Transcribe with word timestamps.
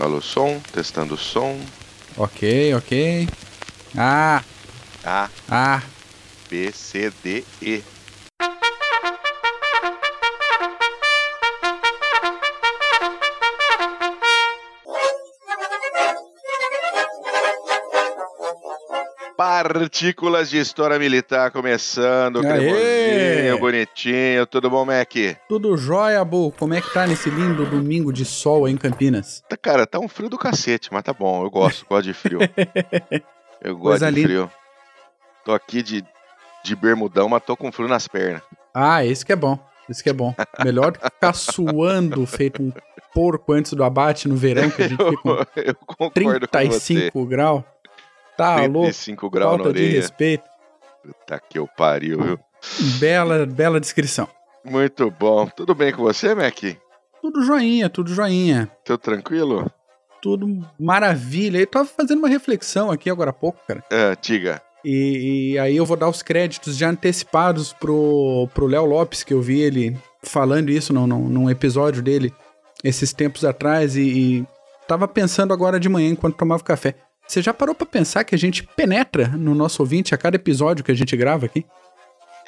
Alô, 0.00 0.22
som, 0.22 0.58
testando 0.72 1.14
o 1.14 1.18
som. 1.18 1.60
Ok, 2.16 2.72
ok. 2.74 3.28
Ah, 3.94 4.42
A, 5.04 5.28
ah. 5.46 5.82
B, 6.48 6.72
C, 6.72 7.12
D, 7.22 7.44
E. 7.60 7.82
Partículas 19.62 20.48
de 20.48 20.56
História 20.58 20.98
Militar 20.98 21.50
começando, 21.50 22.40
cremosinho, 22.40 23.58
bonitinho. 23.58 24.46
Tudo 24.46 24.70
bom, 24.70 24.86
Mac? 24.86 25.12
Tudo 25.48 25.76
jóia, 25.76 26.24
Bu. 26.24 26.50
Como 26.52 26.72
é 26.72 26.80
que 26.80 26.90
tá 26.92 27.06
nesse 27.06 27.28
lindo 27.28 27.66
domingo 27.66 28.10
de 28.10 28.24
sol 28.24 28.64
aí 28.64 28.72
em 28.72 28.76
Campinas? 28.78 29.42
Tá, 29.50 29.58
Cara, 29.58 29.86
tá 29.86 29.98
um 29.98 30.08
frio 30.08 30.30
do 30.30 30.38
cacete, 30.38 30.88
mas 30.90 31.02
tá 31.02 31.12
bom. 31.12 31.44
Eu 31.44 31.50
gosto, 31.50 31.84
gosto 31.86 32.04
de 32.04 32.14
frio. 32.14 32.38
Eu 33.60 33.76
gosto 33.76 34.00
Coisa 34.00 34.06
de 34.10 34.14
linda. 34.14 34.28
frio. 34.28 34.50
Tô 35.44 35.52
aqui 35.52 35.82
de, 35.82 36.02
de 36.64 36.74
bermudão, 36.74 37.28
mas 37.28 37.42
tô 37.42 37.54
com 37.54 37.70
frio 37.70 37.86
nas 37.86 38.08
pernas. 38.08 38.40
Ah, 38.72 39.04
esse 39.04 39.26
que 39.26 39.32
é 39.32 39.36
bom. 39.36 39.58
Esse 39.90 40.02
que 40.02 40.08
é 40.08 40.14
bom. 40.14 40.34
Melhor 40.64 40.92
do 40.92 40.98
que 40.98 41.04
ficar 41.10 41.34
suando 41.36 42.24
feito 42.26 42.62
um 42.62 42.72
porco 43.12 43.52
antes 43.52 43.74
do 43.74 43.84
abate 43.84 44.26
no 44.26 44.36
verão, 44.36 44.70
que 44.70 44.82
a 44.82 44.88
gente 44.88 45.04
fica 45.04 45.16
com 45.18 45.30
Eu, 45.30 45.46
eu 45.62 45.74
concordo 45.74 46.48
com 46.48 46.58
você. 46.58 46.68
35 46.70 47.26
graus. 47.26 47.62
Tá 48.40 48.56
louco. 48.62 48.80
35 48.88 49.30
graus 49.30 49.52
na 49.52 49.64
Falta 49.64 49.72
de 49.72 49.82
orelha. 49.84 50.00
respeito. 50.00 50.44
Puta 51.02 51.40
que 51.48 51.58
eu 51.58 51.66
pariu, 51.76 52.22
viu? 52.22 52.38
Bela, 52.98 53.46
bela 53.46 53.80
descrição. 53.80 54.28
Muito 54.64 55.10
bom. 55.10 55.46
Tudo 55.46 55.74
bem 55.74 55.92
com 55.92 56.02
você, 56.02 56.34
Mac? 56.34 56.58
Tudo 57.22 57.42
joinha, 57.42 57.88
tudo 57.88 58.12
joinha. 58.14 58.70
Tudo 58.84 58.98
tranquilo? 58.98 59.70
Tudo 60.20 60.46
maravilha. 60.78 61.58
Eu 61.58 61.66
tava 61.66 61.86
fazendo 61.86 62.18
uma 62.18 62.28
reflexão 62.28 62.90
aqui 62.90 63.08
agora 63.08 63.30
há 63.30 63.32
pouco, 63.32 63.58
cara. 63.66 63.82
É, 63.90 64.14
diga. 64.20 64.60
E, 64.84 65.52
e 65.52 65.58
aí 65.58 65.76
eu 65.76 65.84
vou 65.86 65.96
dar 65.96 66.08
os 66.08 66.22
créditos 66.22 66.76
já 66.76 66.88
antecipados 66.88 67.72
pro 67.72 68.48
pro 68.54 68.66
Léo 68.66 68.84
Lopes, 68.86 69.22
que 69.22 69.32
eu 69.34 69.42
vi 69.42 69.60
ele 69.60 69.96
falando 70.22 70.70
isso 70.70 70.92
num, 70.92 71.06
num, 71.06 71.28
num 71.28 71.50
episódio 71.50 72.02
dele 72.02 72.32
esses 72.82 73.12
tempos 73.12 73.44
atrás 73.44 73.96
e, 73.96 74.02
e 74.02 74.46
tava 74.88 75.06
pensando 75.06 75.52
agora 75.52 75.78
de 75.78 75.88
manhã 75.88 76.08
enquanto 76.10 76.36
tomava 76.36 76.62
café. 76.62 76.94
Você 77.30 77.40
já 77.40 77.54
parou 77.54 77.76
pra 77.76 77.86
pensar 77.86 78.24
que 78.24 78.34
a 78.34 78.38
gente 78.38 78.64
penetra 78.64 79.28
no 79.28 79.54
nosso 79.54 79.80
ouvinte 79.80 80.12
a 80.12 80.18
cada 80.18 80.34
episódio 80.34 80.84
que 80.84 80.90
a 80.90 80.94
gente 80.96 81.16
grava 81.16 81.46
aqui? 81.46 81.64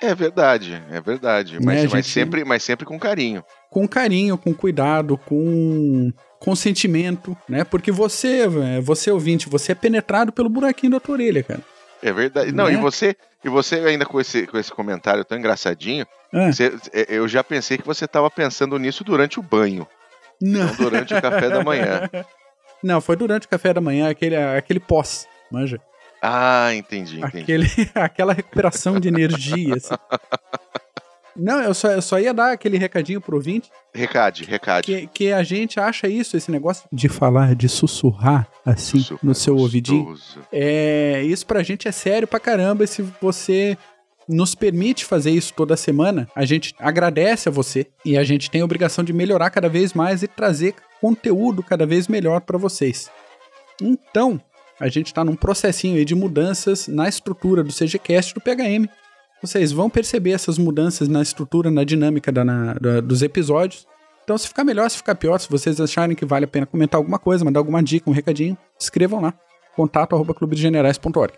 É 0.01 0.13
verdade, 0.13 0.83
é 0.91 1.01
verdade. 1.01 1.55
Mas, 1.63 1.65
Né, 1.65 1.83
mas 1.83 1.91
gente? 1.93 2.09
sempre, 2.09 2.45
mas 2.45 2.65
sempre 2.65 2.85
com 2.85 2.99
carinho. 2.99 3.45
Com 3.71 3.87
carinho, 3.87 4.37
com 4.37 4.53
cuidado, 4.53 5.17
com 5.17 6.13
consentimento, 6.41 7.37
né? 7.49 7.63
Porque 7.63 7.93
você, 7.93 8.41
é, 8.41 8.81
você 8.81 9.09
ouvinte, 9.13 9.49
você 9.49 9.71
é 9.71 9.75
penetrado 9.77 10.33
pelo 10.33 10.49
buraquinho 10.49 10.91
da 10.91 10.99
tua 10.99 11.15
orelha, 11.15 11.45
cara. 11.45 11.61
É 12.03 12.13
verdade. 12.13 12.51
Não, 12.51 12.65
Né? 12.67 12.73
e 12.73 12.77
você, 12.77 13.15
e 13.45 13.49
você 13.49 13.77
ainda 13.77 14.05
com 14.05 14.21
esse, 14.21 14.49
com 14.49 14.59
esse 14.59 14.73
comentário 14.73 15.25
tão 15.25 15.39
engraçadinho, 15.39 16.05
Ah, 16.35 16.51
você- 16.53 16.75
é, 16.93 17.07
eu 17.09 17.29
já 17.29 17.45
pensei 17.45 17.79
que 17.79 17.87
você 17.87 18.09
tava 18.09 18.29
pensando 18.29 18.77
nisso 18.81 19.05
durante 19.05 19.39
o 19.39 19.43
banho, 19.45 19.87
não. 20.41 20.67
não 20.67 20.75
durante 20.75 21.15
o 21.15 21.23
café 21.23 21.49
da 21.49 21.63
manhã. 21.63 22.11
Não, 22.83 23.01
foi 23.01 23.17
durante 23.17 23.47
o 23.47 23.49
café 23.49 23.73
da 23.73 23.81
manhã, 23.81 24.11
aquele, 24.11 24.37
aquele 24.37 24.81
pós, 24.81 25.27
manja. 25.51 25.81
Ah, 26.21 26.75
entendi, 26.75 27.19
entendi. 27.21 27.43
Aquele, 27.43 27.67
aquela 27.95 28.33
recuperação 28.33 28.99
de 29.01 29.09
energia, 29.09 29.75
assim. 29.75 29.95
Não, 31.35 31.63
eu 31.63 31.73
só, 31.73 31.89
eu 31.91 32.03
só 32.03 32.21
ia 32.21 32.35
dar 32.35 32.53
aquele 32.53 32.77
recadinho 32.77 33.19
pro 33.19 33.37
ouvinte 33.37 33.71
Recade, 33.95 34.45
recade. 34.45 34.85
que, 34.87 35.07
que 35.07 35.33
a 35.33 35.43
gente 35.43 35.81
acha 35.81 36.07
isso, 36.07 36.37
esse 36.37 36.51
negócio 36.51 36.85
de 36.93 37.09
falar, 37.09 37.55
de 37.55 37.69
sussurrar, 37.71 38.47
assim, 38.67 39.01
Super 39.01 39.25
no 39.27 39.35
seu 39.35 39.57
ouvidinho. 39.57 40.05
gostoso. 40.05 40.41
É, 40.53 41.23
isso 41.25 41.47
pra 41.47 41.63
gente 41.63 41.89
é 41.89 41.93
sério 41.93 42.29
pra 42.29 42.39
caramba. 42.39 42.85
E 42.85 42.87
se 42.87 43.03
você 43.21 43.77
nos 44.29 44.55
permite 44.55 45.05
fazer 45.05 45.31
isso 45.31 45.53
toda 45.55 45.77
semana, 45.77 46.29
a 46.35 46.45
gente 46.45 46.75
agradece 46.79 47.49
a 47.49 47.53
você 47.53 47.87
e 48.05 48.17
a 48.17 48.25
gente 48.25 48.51
tem 48.51 48.61
a 48.61 48.65
obrigação 48.65 49.05
de 49.05 49.13
melhorar 49.13 49.51
cada 49.51 49.69
vez 49.69 49.93
mais 49.93 50.23
e 50.23 50.29
trazer 50.29 50.75
conteúdo 51.01 51.63
cada 51.63 51.85
vez 51.85 52.07
melhor 52.09 52.41
pra 52.41 52.57
vocês. 52.57 53.11
Então, 53.81 54.41
a 54.79 54.89
gente 54.89 55.13
tá 55.13 55.25
num 55.25 55.35
processinho 55.35 55.97
aí 55.97 56.05
de 56.05 56.15
mudanças 56.15 56.87
na 56.89 57.09
estrutura 57.09 57.63
do 57.65 57.73
CGCast 57.73 58.35
do 58.35 58.41
PHM. 58.41 58.89
Vocês 59.43 59.73
vão 59.73 59.91
perceber 59.91 60.31
essas 60.33 60.57
mudanças 60.59 61.09
na 61.09 61.21
estrutura, 61.21 61.71
na 61.71 61.83
dinâmica 61.83 62.31
da- 62.31 62.45
na- 62.45 62.75
da- 62.75 63.01
dos 63.01 63.23
episódios. 63.23 63.87
Então, 64.23 64.39
se 64.39 64.47
ficar 64.47 64.63
melhor, 64.63 64.89
se 64.89 64.99
ficar 64.99 65.17
pior, 65.17 65.39
se 65.39 65.51
vocês 65.51 65.81
acharem 65.81 66.15
que 66.15 66.25
vale 66.25 66.45
a 66.45 66.49
pena 66.49 66.65
comentar 66.65 66.97
alguma 66.99 67.19
coisa, 67.19 67.45
mandar 67.45 67.59
alguma 67.59 67.83
dica, 67.83 68.09
um 68.09 68.13
recadinho, 68.13 68.57
escrevam 68.79 69.21
lá 69.21 69.35
contato 69.75 70.15
arroba 70.15 70.33
clubedegenerais.org. 70.35 71.33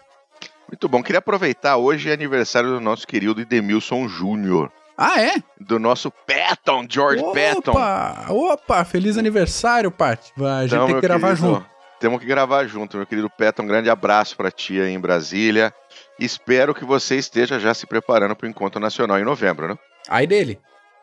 Muito 0.70 0.88
bom. 0.88 1.02
Queria 1.02 1.18
aproveitar, 1.18 1.76
hoje 1.76 2.10
é 2.10 2.12
aniversário 2.12 2.70
do 2.70 2.80
nosso 2.80 3.06
querido 3.06 3.40
Edemilson 3.40 4.08
Júnior, 4.08 4.70
Ah, 4.96 5.20
é? 5.20 5.34
do 5.60 5.78
nosso 5.78 6.10
Patton, 6.10 6.86
George 6.88 7.22
Patton. 7.22 7.70
Opa! 7.72 8.26
Opa! 8.30 8.84
Feliz 8.84 9.16
aniversário, 9.18 9.90
Paty. 9.90 10.32
A 10.38 10.62
gente 10.62 10.74
Então, 10.74 10.86
tem 10.86 10.94
que 10.96 11.00
gravar 11.02 11.28
querido, 11.36 11.46
junto. 11.54 11.66
Temos 12.00 12.20
que 12.20 12.26
gravar 12.26 12.66
junto, 12.66 12.96
meu 12.96 13.06
querido 13.06 13.30
Petton. 13.30 13.62
Um 13.62 13.66
grande 13.66 13.88
abraço 13.88 14.36
pra 14.36 14.50
ti 14.50 14.80
aí 14.80 14.92
em 14.92 15.00
Brasília. 15.00 15.72
Espero 16.18 16.74
que 16.74 16.84
você 16.84 17.16
esteja 17.16 17.58
já 17.58 17.72
se 17.72 17.86
preparando 17.86 18.34
para 18.36 18.46
o 18.46 18.50
encontro 18.50 18.80
nacional 18.80 19.18
em 19.18 19.24
novembro, 19.24 19.68
né? 19.68 19.78
Aí 20.08 20.26
dele. 20.26 20.58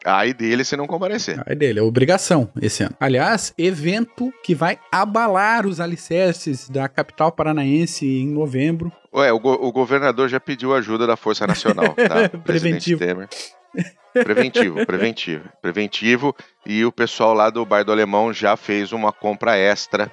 Aí 0.06 0.34
dele 0.34 0.64
se 0.64 0.76
não 0.76 0.88
comparecer. 0.88 1.42
Aí 1.46 1.56
dele. 1.56 1.80
É 1.80 1.82
obrigação 1.84 2.50
esse 2.62 2.84
ano. 2.84 2.96
Aliás, 3.00 3.54
evento 3.58 4.32
que 4.44 4.54
vai 4.56 4.80
abalar 4.92 5.66
os 5.68 5.80
alicerces 5.80 6.70
da 6.70 6.88
capital 6.90 7.32
paranaense 7.32 8.06
em 8.06 8.28
novembro. 8.28 8.92
Ué, 9.14 9.32
o, 9.32 9.40
go- 9.40 9.60
o 9.62 9.72
governador 9.72 10.30
já 10.30 10.40
pediu 10.40 10.74
ajuda 10.74 11.06
da 11.06 11.18
Força 11.18 11.46
Nacional, 11.46 11.94
tá? 11.96 12.30
Preventivo. 12.44 13.00
Temer. 13.00 13.28
Preventivo, 14.14 14.86
preventivo. 14.86 15.50
Preventivo. 15.62 16.36
E 16.66 16.84
o 16.86 16.92
pessoal 16.92 17.34
lá 17.34 17.50
do 17.50 17.66
Bar 17.66 17.84
do 17.84 17.92
Alemão 17.92 18.32
já 18.34 18.56
fez 18.58 18.92
uma 18.92 19.12
compra 19.12 19.56
extra 19.58 20.12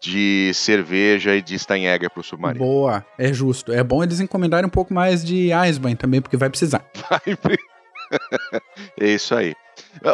de 0.00 0.50
cerveja 0.54 1.34
e 1.36 1.40
de 1.42 1.58
Steinegger 1.58 2.10
pro 2.10 2.22
submarino. 2.22 2.64
Boa. 2.64 3.04
É 3.18 3.32
justo. 3.32 3.72
É 3.72 3.82
bom 3.84 4.02
eles 4.02 4.18
encomendarem 4.20 4.66
um 4.66 4.70
pouco 4.70 4.92
mais 4.92 5.24
de 5.24 5.50
Eisbein 5.52 5.94
também, 5.96 6.20
porque 6.20 6.36
vai 6.36 6.50
precisar. 6.50 6.84
Vai 7.08 7.36
pre- 7.36 7.58
é 9.00 9.06
isso 9.08 9.34
aí. 9.34 9.54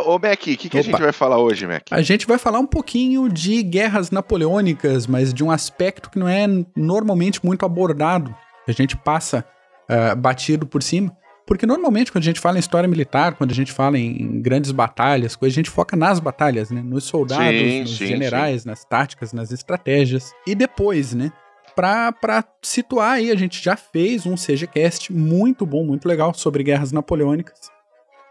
Ô, 0.06 0.18
Mac, 0.18 0.40
o 0.40 0.42
que, 0.42 0.56
que 0.56 0.78
a 0.78 0.82
gente 0.82 1.00
vai 1.00 1.12
falar 1.12 1.38
hoje, 1.38 1.66
Mac? 1.66 1.82
A 1.90 2.02
gente 2.02 2.26
vai 2.26 2.38
falar 2.38 2.58
um 2.58 2.66
pouquinho 2.66 3.28
de 3.28 3.62
guerras 3.62 4.10
napoleônicas, 4.10 5.06
mas 5.06 5.32
de 5.32 5.44
um 5.44 5.50
aspecto 5.50 6.10
que 6.10 6.18
não 6.18 6.28
é 6.28 6.46
normalmente 6.76 7.44
muito 7.44 7.64
abordado. 7.64 8.34
A 8.66 8.72
gente 8.72 8.96
passa 8.96 9.44
ah, 9.88 10.14
batido 10.14 10.66
por 10.66 10.82
cima. 10.82 11.14
Porque 11.46 11.66
normalmente 11.66 12.10
quando 12.10 12.22
a 12.22 12.24
gente 12.24 12.40
fala 12.40 12.56
em 12.56 12.60
história 12.60 12.88
militar, 12.88 13.34
quando 13.34 13.50
a 13.50 13.54
gente 13.54 13.72
fala 13.72 13.98
em 13.98 14.40
grandes 14.40 14.70
batalhas, 14.70 15.36
a 15.40 15.48
gente 15.48 15.68
foca 15.68 15.96
nas 15.96 16.20
batalhas, 16.20 16.70
né? 16.70 16.80
Nos 16.80 17.04
soldados, 17.04 17.60
Sim, 17.60 17.80
nos 17.80 17.98
sim, 17.98 18.06
generais, 18.06 18.64
nas 18.64 18.84
táticas, 18.84 19.32
nas 19.32 19.50
estratégias. 19.50 20.32
E 20.46 20.54
depois, 20.54 21.12
né? 21.12 21.32
Pra, 21.74 22.12
pra 22.12 22.44
situar 22.62 23.14
aí, 23.14 23.30
a 23.30 23.36
gente 23.36 23.62
já 23.62 23.76
fez 23.76 24.24
um 24.24 24.34
CGCast 24.34 25.12
muito 25.12 25.66
bom, 25.66 25.84
muito 25.84 26.06
legal 26.06 26.32
sobre 26.32 26.62
guerras 26.62 26.92
napoleônicas. 26.92 27.58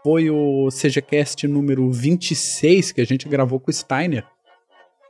Foi 0.02 0.30
o 0.30 0.68
CGCast 0.70 1.46
número 1.46 1.90
26 1.90 2.92
que 2.92 3.00
a 3.00 3.04
gente 3.06 3.28
gravou 3.28 3.60
com 3.60 3.70
o 3.70 3.74
Steiner. 3.74 4.24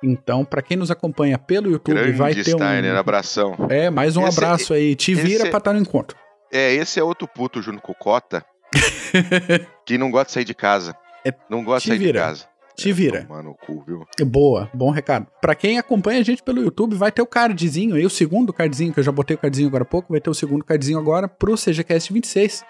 Então, 0.04 0.44
pra 0.44 0.60
quem 0.60 0.76
nos 0.76 0.91
acompanha 0.91 1.38
pelo 1.38 1.70
YouTube, 1.70 1.94
Grande 1.94 2.12
vai 2.19 2.34
ter 2.34 2.44
Steiner, 2.44 2.94
um. 2.94 2.98
abração. 2.98 3.56
É, 3.70 3.88
mais 3.88 4.16
um 4.16 4.26
Esse- 4.26 4.38
abraço 4.38 4.75
aí. 4.75 4.94
Te 4.97 5.14
vira 5.14 5.42
esse- 5.44 5.48
pra 5.50 5.58
estar 5.58 5.72
no 5.72 5.78
encontro. 5.78 6.16
É, 6.52 6.75
esse 6.75 6.98
é 7.00 7.02
outro 7.04 7.26
puto 7.28 7.62
junto 7.62 7.81
com 7.81 7.92
o 7.92 7.94
Cota 7.94 8.44
que 9.86 9.97
não 9.97 10.10
gosta 10.10 10.26
de 10.26 10.32
sair 10.32 10.44
de 10.44 10.54
casa. 10.54 10.94
É, 11.25 11.32
não 11.48 11.62
gosta 11.64 11.82
de 11.88 11.88
sair 11.97 11.98
vira. 11.98 12.12
de 12.20 12.26
casa. 12.26 12.44
Te 12.76 12.91
É, 12.91 12.92
vira. 12.92 13.22
Tomar 13.25 13.42
no 13.42 13.54
cu, 13.54 13.84
viu? 13.86 14.04
Boa, 14.26 14.69
bom 14.75 14.91
recado. 14.91 15.26
Pra 15.41 15.54
quem 15.54 15.78
acompanha 15.78 16.20
a 16.20 16.25
gente 16.25 16.43
pelo 16.43 16.61
YouTube, 16.62 16.96
vai 16.96 17.12
ter 17.12 17.22
o 17.22 17.26
cardzinho 17.26 17.94
aí, 17.94 18.05
o 18.05 18.11
segundo 18.11 18.52
cardzinho, 18.52 18.93
que 18.93 18.99
eu 19.00 19.05
já 19.05 19.12
botei 19.12 19.37
o 19.37 19.38
cardzinho 19.38 19.69
agora 19.69 19.84
há 19.84 19.87
pouco, 19.87 20.12
vai 20.12 20.20
ter 20.20 20.31
o 20.31 20.34
segundo 20.34 20.64
cardzinho 20.64 20.99
agora 20.99 21.28
pro 21.28 21.55
CGCast 21.56 22.12
26. 22.12 22.64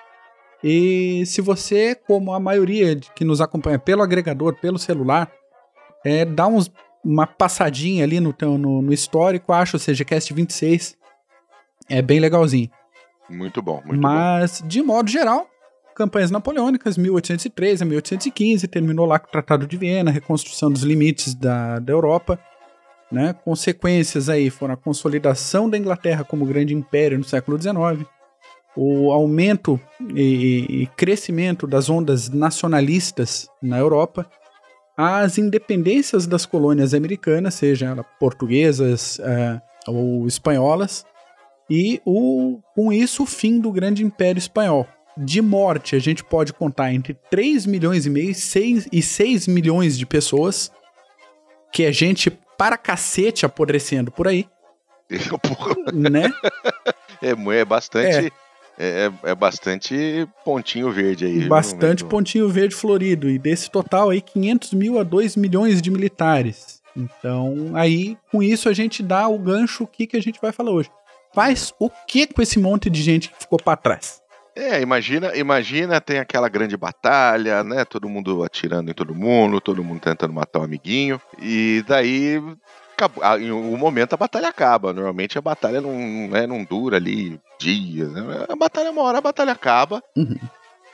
E 0.62 1.24
se 1.26 1.40
você, 1.40 1.94
como 1.94 2.32
a 2.32 2.38
maioria 2.40 2.96
que 3.14 3.24
nos 3.24 3.40
acompanha 3.40 3.78
pelo 3.78 4.02
agregador, 4.02 4.54
pelo 4.60 4.78
celular, 4.78 5.30
é, 6.04 6.24
dá 6.24 6.46
uns, 6.46 6.70
uma 7.04 7.26
passadinha 7.26 8.04
ali 8.04 8.20
no, 8.20 8.32
teu- 8.32 8.56
no, 8.56 8.80
no 8.80 8.92
histórico, 8.92 9.52
acha 9.52 9.76
o 9.76 9.80
CGCast 9.80 10.32
26. 10.32 10.96
É 11.88 12.00
bem 12.00 12.20
legalzinho. 12.20 12.70
Muito 13.28 13.60
bom, 13.60 13.82
muito 13.84 14.00
bom. 14.00 14.08
Mas, 14.08 14.62
de 14.64 14.82
modo 14.82 15.10
geral, 15.10 15.48
campanhas 15.96 16.30
napoleônicas, 16.30 16.96
1813 16.96 17.82
a 17.82 17.86
1815, 17.86 18.68
terminou 18.68 19.04
lá 19.06 19.18
com 19.18 19.26
o 19.28 19.30
Tratado 19.30 19.66
de 19.66 19.76
Viena, 19.76 20.10
reconstrução 20.10 20.70
dos 20.70 20.82
limites 20.82 21.34
da, 21.34 21.78
da 21.80 21.92
Europa. 21.92 22.38
Né? 23.10 23.32
Consequências 23.44 24.28
aí 24.28 24.48
foram 24.48 24.74
a 24.74 24.76
consolidação 24.76 25.68
da 25.68 25.76
Inglaterra 25.76 26.24
como 26.24 26.46
grande 26.46 26.72
império 26.74 27.18
no 27.18 27.24
século 27.24 27.60
XIX, 27.60 28.08
o 28.76 29.12
aumento 29.12 29.78
e, 30.14 30.82
e 30.82 30.86
crescimento 30.96 31.66
das 31.66 31.90
ondas 31.90 32.28
nacionalistas 32.28 33.48
na 33.62 33.78
Europa 33.78 34.26
as 34.96 35.38
independências 35.38 36.26
das 36.26 36.44
colônias 36.44 36.94
americanas, 36.94 37.54
sejam 37.54 38.04
portuguesas 38.18 39.18
uh, 39.18 39.60
ou 39.90 40.26
espanholas, 40.26 41.04
e 41.68 42.00
o, 42.04 42.60
com 42.74 42.92
isso 42.92 43.22
o 43.22 43.26
fim 43.26 43.58
do 43.58 43.72
grande 43.72 44.04
império 44.04 44.38
espanhol. 44.38 44.86
De 45.16 45.42
morte, 45.42 45.96
a 45.96 45.98
gente 45.98 46.24
pode 46.24 46.52
contar 46.52 46.92
entre 46.92 47.14
3 47.30 47.66
milhões 47.66 48.06
e 48.06 48.10
meio 48.10 48.34
6, 48.34 48.88
e 48.92 49.02
6 49.02 49.46
milhões 49.46 49.98
de 49.98 50.06
pessoas, 50.06 50.70
que 51.72 51.84
é 51.84 51.92
gente 51.92 52.30
para 52.58 52.76
cacete 52.76 53.44
apodrecendo 53.44 54.10
por 54.10 54.28
aí. 54.28 54.46
né? 55.92 56.32
É, 57.20 57.30
é 57.30 57.64
bastante. 57.64 58.26
É. 58.26 58.30
É, 58.82 59.06
é, 59.06 59.30
é, 59.30 59.34
bastante 59.36 60.28
pontinho 60.44 60.90
verde 60.90 61.24
aí. 61.24 61.46
Bastante 61.46 62.04
pontinho 62.04 62.48
verde 62.48 62.74
florido. 62.74 63.30
E 63.30 63.38
desse 63.38 63.70
total 63.70 64.10
aí, 64.10 64.20
500 64.20 64.72
mil 64.72 64.98
a 64.98 65.04
2 65.04 65.36
milhões 65.36 65.80
de 65.80 65.88
militares. 65.88 66.82
Então, 66.96 67.70
aí, 67.74 68.18
com 68.32 68.42
isso, 68.42 68.68
a 68.68 68.72
gente 68.72 69.00
dá 69.00 69.28
o 69.28 69.38
gancho, 69.38 69.84
o 69.84 69.86
que, 69.86 70.04
que 70.04 70.16
a 70.16 70.20
gente 70.20 70.40
vai 70.42 70.50
falar 70.50 70.72
hoje. 70.72 70.90
Faz 71.32 71.72
o 71.78 71.88
que 72.08 72.26
com 72.26 72.42
esse 72.42 72.58
monte 72.58 72.90
de 72.90 73.00
gente 73.00 73.30
que 73.30 73.38
ficou 73.38 73.56
para 73.56 73.76
trás? 73.76 74.20
É, 74.54 74.82
imagina, 74.82 75.34
imagina, 75.36 76.00
tem 76.00 76.18
aquela 76.18 76.48
grande 76.48 76.76
batalha, 76.76 77.62
né? 77.62 77.84
Todo 77.84 78.08
mundo 78.08 78.42
atirando 78.42 78.90
em 78.90 78.94
todo 78.94 79.14
mundo, 79.14 79.60
todo 79.60 79.84
mundo 79.84 80.00
tentando 80.00 80.34
matar 80.34 80.58
um 80.58 80.64
amiguinho. 80.64 81.20
E 81.40 81.84
daí 81.86 82.42
em 83.40 83.50
um 83.50 83.76
momento 83.76 84.14
a 84.14 84.16
batalha 84.16 84.48
acaba. 84.48 84.92
Normalmente 84.92 85.38
a 85.38 85.42
batalha 85.42 85.80
não, 85.80 85.96
né, 86.28 86.46
não 86.46 86.64
dura 86.64 86.96
ali 86.96 87.40
dias. 87.58 88.12
Né? 88.12 88.46
A 88.48 88.56
batalha, 88.56 88.90
uma 88.90 89.02
hora 89.02 89.18
a 89.18 89.22
batalha 89.22 89.52
acaba. 89.52 90.02
Uhum. 90.16 90.36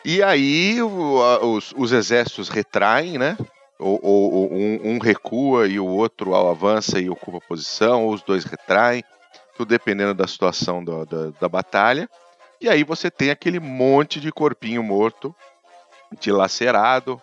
E 0.05 0.23
aí 0.23 0.81
o, 0.83 1.23
a, 1.23 1.45
os, 1.45 1.75
os, 1.77 1.93
exércitos 1.93 2.49
retraem, 2.49 3.19
né? 3.19 3.37
Ou, 3.79 4.00
ou 4.03 4.53
um, 4.53 4.95
um, 4.95 4.99
recua 4.99 5.69
e 5.69 5.79
o 5.79 5.87
outro 5.87 6.35
avança 6.35 6.99
e 6.99 7.09
ocupa 7.09 7.41
posição, 7.41 8.05
ou 8.05 8.15
os 8.15 8.23
dois 8.23 8.44
retraem, 8.44 9.05
tudo 9.56 9.69
dependendo 9.69 10.15
da 10.15 10.27
situação 10.27 10.83
do, 10.83 11.05
da, 11.05 11.31
da 11.41 11.49
batalha. 11.49 12.09
E 12.61 12.69
aí 12.69 12.83
você 12.83 13.11
tem 13.11 13.31
aquele 13.31 13.61
monte 13.61 14.19
de 14.19 14.33
corpinho 14.33 14.83
morto, 14.83 15.35
dilacerado, 16.19 17.23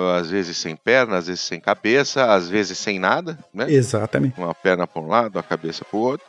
às 0.00 0.30
vezes 0.30 0.56
sem 0.56 0.76
perna, 0.76 1.16
às 1.16 1.26
vezes 1.26 1.40
sem 1.40 1.60
cabeça, 1.60 2.32
às 2.32 2.48
vezes 2.48 2.78
sem 2.78 2.98
nada, 2.98 3.38
né? 3.52 3.70
Exatamente. 3.70 4.38
Uma 4.38 4.54
perna 4.54 4.86
para 4.86 5.02
um 5.02 5.08
lado, 5.08 5.38
a 5.38 5.42
cabeça 5.42 5.84
para 5.84 5.96
o 5.98 6.02
outro. 6.02 6.26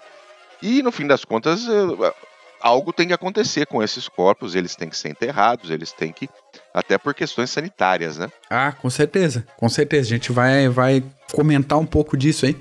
E 0.62 0.81
no 0.81 0.92
fim 0.92 1.06
das 1.06 1.24
contas, 1.24 1.68
eh, 1.68 2.14
algo 2.60 2.92
tem 2.92 3.08
que 3.08 3.14
acontecer 3.14 3.66
com 3.68 3.84
esses 3.84 4.08
corpos, 4.08 4.56
eles 4.56 4.75
têm 4.75 4.90
que 4.90 4.98
ser 4.98 5.10
enterrados, 5.10 5.69
eles 5.69 5.92
têm 5.92 6.12
que. 6.12 6.30
Até 6.74 6.98
por 6.98 7.14
questões 7.14 7.50
sanitárias, 7.50 8.18
né? 8.18 8.30
Ah, 8.50 8.72
com 8.72 8.90
certeza, 8.90 9.46
com 9.58 9.69
certeza. 9.69 10.08
A 10.08 10.18
gente 10.18 10.31
vai, 10.31 10.69
vai 10.69 11.04
comentar 11.34 11.78
um 11.78 11.86
pouco 11.86 12.16
disso 12.16 12.46
aí. 12.46 12.56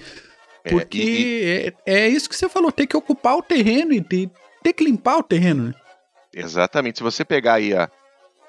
É, 0.64 0.70
porque 0.70 0.98
é, 0.98 1.02
e, 1.04 1.74
é, 1.86 2.04
é, 2.04 2.08
isso 2.08 2.28
que 2.28 2.36
você 2.36 2.48
falou, 2.48 2.72
tem 2.72 2.86
que 2.86 2.96
ocupar 2.96 3.36
o 3.36 3.42
terreno 3.42 3.92
e 3.92 4.00
ter, 4.00 4.30
ter 4.62 4.72
que 4.72 4.84
limpar 4.84 5.18
o 5.18 5.22
terreno, 5.22 5.68
né? 5.68 5.74
Exatamente. 6.34 6.98
Se 6.98 7.04
você 7.04 7.24
pegar 7.24 7.54
aí 7.54 7.74
a, 7.74 7.88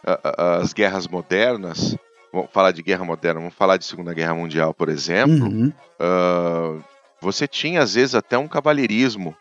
a, 0.06 0.20
a, 0.24 0.58
as 0.58 0.74
guerras 0.74 1.08
modernas, 1.08 1.96
vamos 2.32 2.50
falar 2.52 2.72
de 2.72 2.82
guerra 2.82 3.06
moderna, 3.06 3.40
vamos 3.40 3.56
falar 3.56 3.78
de 3.78 3.86
Segunda 3.86 4.14
Guerra 4.14 4.34
Mundial, 4.34 4.74
por 4.74 4.90
exemplo, 4.90 5.46
uhum. 5.46 5.74
uh, 6.00 6.84
você 7.22 7.48
tinha 7.48 7.82
às 7.82 7.96
vezes 7.96 8.16
até 8.16 8.38
um 8.38 8.48
cavalheirismo 8.48 9.36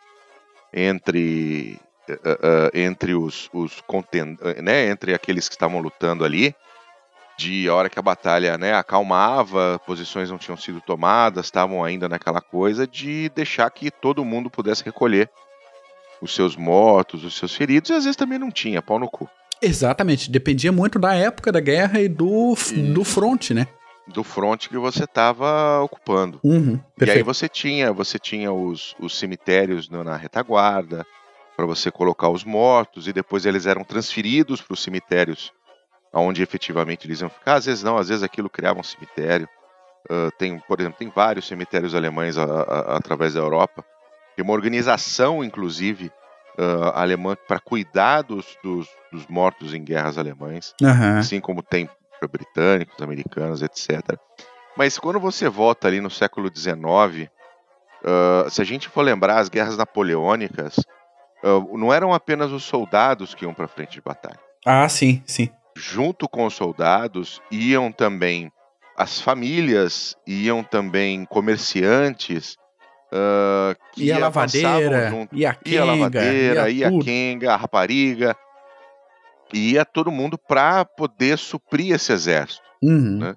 entre 0.73 1.79
uh, 2.09 2.13
uh, 2.13 2.71
entre 2.75 3.15
os, 3.15 3.49
os 3.53 3.81
content... 3.83 4.39
né, 4.63 4.89
entre 4.89 5.15
aqueles 5.15 5.49
que 5.49 5.55
estavam 5.55 5.81
lutando 5.81 6.25
ali, 6.25 6.55
de 7.37 7.69
hora 7.69 7.91
que 7.91 7.99
a 7.99 8.03
batalha 8.03 8.57
né, 8.57 8.75
acalmava, 8.75 9.79
posições 9.87 10.31
não 10.31 10.39
tinham 10.39 10.57
sido 10.57 10.81
tomadas, 10.81 11.47
estavam 11.47 11.85
ainda 11.85 12.09
naquela 12.09 12.41
coisa 12.41 12.87
de 12.87 13.29
deixar 13.31 13.69
que 13.71 13.91
todo 13.91 14.25
mundo 14.25 14.49
pudesse 14.49 14.83
recolher 14.83 15.31
os 16.21 16.35
seus 16.35 16.57
mortos, 16.57 17.25
os 17.25 17.37
seus 17.37 17.55
feridos, 17.55 17.91
e 17.91 17.93
às 17.93 18.05
vezes 18.05 18.17
também 18.17 18.39
não 18.39 18.51
tinha, 18.51 18.81
pau 18.81 18.99
no 18.99 19.09
cu. 19.09 19.29
Exatamente, 19.63 20.31
dependia 20.31 20.71
muito 20.71 20.99
da 20.99 21.15
época 21.15 21.51
da 21.51 21.61
guerra 21.61 22.01
e 22.01 22.09
do, 22.09 22.55
do 22.93 23.05
front, 23.05 23.51
né? 23.51 23.67
Do 24.07 24.23
front 24.23 24.69
que 24.69 24.79
você 24.79 25.05
estava 25.05 25.81
ocupando. 25.81 26.39
Uhum, 26.45 26.79
e 27.01 27.11
aí 27.11 27.23
você 27.23 27.49
tinha, 27.49 27.93
você 27.93 28.19
tinha 28.19 28.53
os, 28.53 28.95
os 29.01 29.19
cemitérios 29.19 29.89
na 29.89 30.17
retaguarda 30.17 31.05
para 31.57 31.67
você 31.67 31.91
colocar 31.91 32.29
os 32.29 32.45
mortos 32.45 33.09
e 33.09 33.13
depois 33.13 33.47
eles 33.47 33.67
eram 33.67 33.83
transferidos 33.83 34.61
para 34.61 34.75
os 34.75 34.83
cemitérios 34.83 35.53
onde 36.13 36.43
efetivamente 36.43 37.07
eles 37.07 37.21
iam 37.21 37.31
ficar. 37.31 37.55
Às 37.55 37.67
vezes 37.67 37.83
não, 37.83 37.97
às 37.97 38.09
vezes 38.09 38.23
aquilo 38.23 38.51
criava 38.51 38.81
um 38.81 38.85
cemitério. 38.85 39.49
Uh, 40.11 40.31
tem, 40.39 40.59
por 40.61 40.81
exemplo, 40.81 40.99
tem 40.99 41.09
vários 41.09 41.49
cemitérios 41.49 41.95
alemães 41.95 42.39
a, 42.39 42.45
a, 42.45 42.97
através 42.97 43.35
da 43.35 43.41
Europa. 43.41 43.85
Tem 44.37 44.45
uma 44.45 44.55
organização, 44.55 45.43
inclusive, 45.43 46.13
uh, 46.59 46.91
alemã 46.95 47.37
para 47.47 47.61
cuidar 47.61 48.23
dos, 48.23 48.57
dos, 48.63 48.89
dos, 49.13 49.27
mortos 49.27 49.75
em 49.75 49.83
guerras 49.83 50.19
alemães, 50.19 50.75
uhum. 50.81 51.19
assim 51.19 51.41
como 51.41 51.63
tem 51.63 51.89
para 52.19 52.29
britânicos, 52.29 53.01
americanos, 53.03 53.63
etc. 53.63 54.19
Mas 54.77 54.99
quando 54.99 55.21
você 55.21 55.49
volta 55.49 55.89
ali 55.89 56.01
no 56.01 56.11
século 56.11 56.51
XIX, 56.55 56.77
uh, 56.77 57.29
ah, 58.05 58.51
se 58.51 58.61
a 58.61 58.65
gente 58.65 58.89
for 58.89 59.03
lembrar 59.03 59.39
as 59.39 59.49
guerras 59.49 59.77
napoleônicas, 59.77 60.77
uh, 61.43 61.77
não 61.77 61.93
eram 61.93 62.13
apenas 62.13 62.53
os 62.53 62.65
soldados 62.65 63.35
que 63.35 63.45
iam 63.45 63.55
para 63.55 63.69
frente 63.69 63.93
de 63.93 64.01
batalha. 64.01 64.41
Ah, 64.65 64.89
sim, 64.89 65.23
sim. 65.27 65.51
Junto 65.77 66.29
com 66.29 66.47
os 66.47 66.55
soldados 66.55 67.41
iam 67.51 67.93
também 67.93 68.51
as 68.97 69.21
famílias, 69.21 70.17
iam 70.27 70.63
também 70.63 71.27
comerciantes, 71.27 72.57
Uh, 73.13 73.77
e 73.97 74.11
a 74.11 74.19
lavadeira, 74.19 75.11
junto. 75.11 75.35
e 75.35 75.47
a 75.47 75.55
Kenga, 75.55 75.71
e 75.71 75.79
a 75.79 75.85
lavadeira, 75.85 76.71
e 76.71 76.85
a, 76.85 76.91
e 76.91 76.97
a 76.97 77.03
Kenga, 77.03 77.53
a 77.53 77.57
rapariga. 77.57 78.37
E 79.53 79.73
ia 79.73 79.85
todo 79.85 80.11
mundo 80.11 80.37
para 80.37 80.85
poder 80.85 81.39
suprir 81.39 81.95
esse 81.95 82.13
exército, 82.13 82.63
uhum. 82.83 83.19
né? 83.19 83.37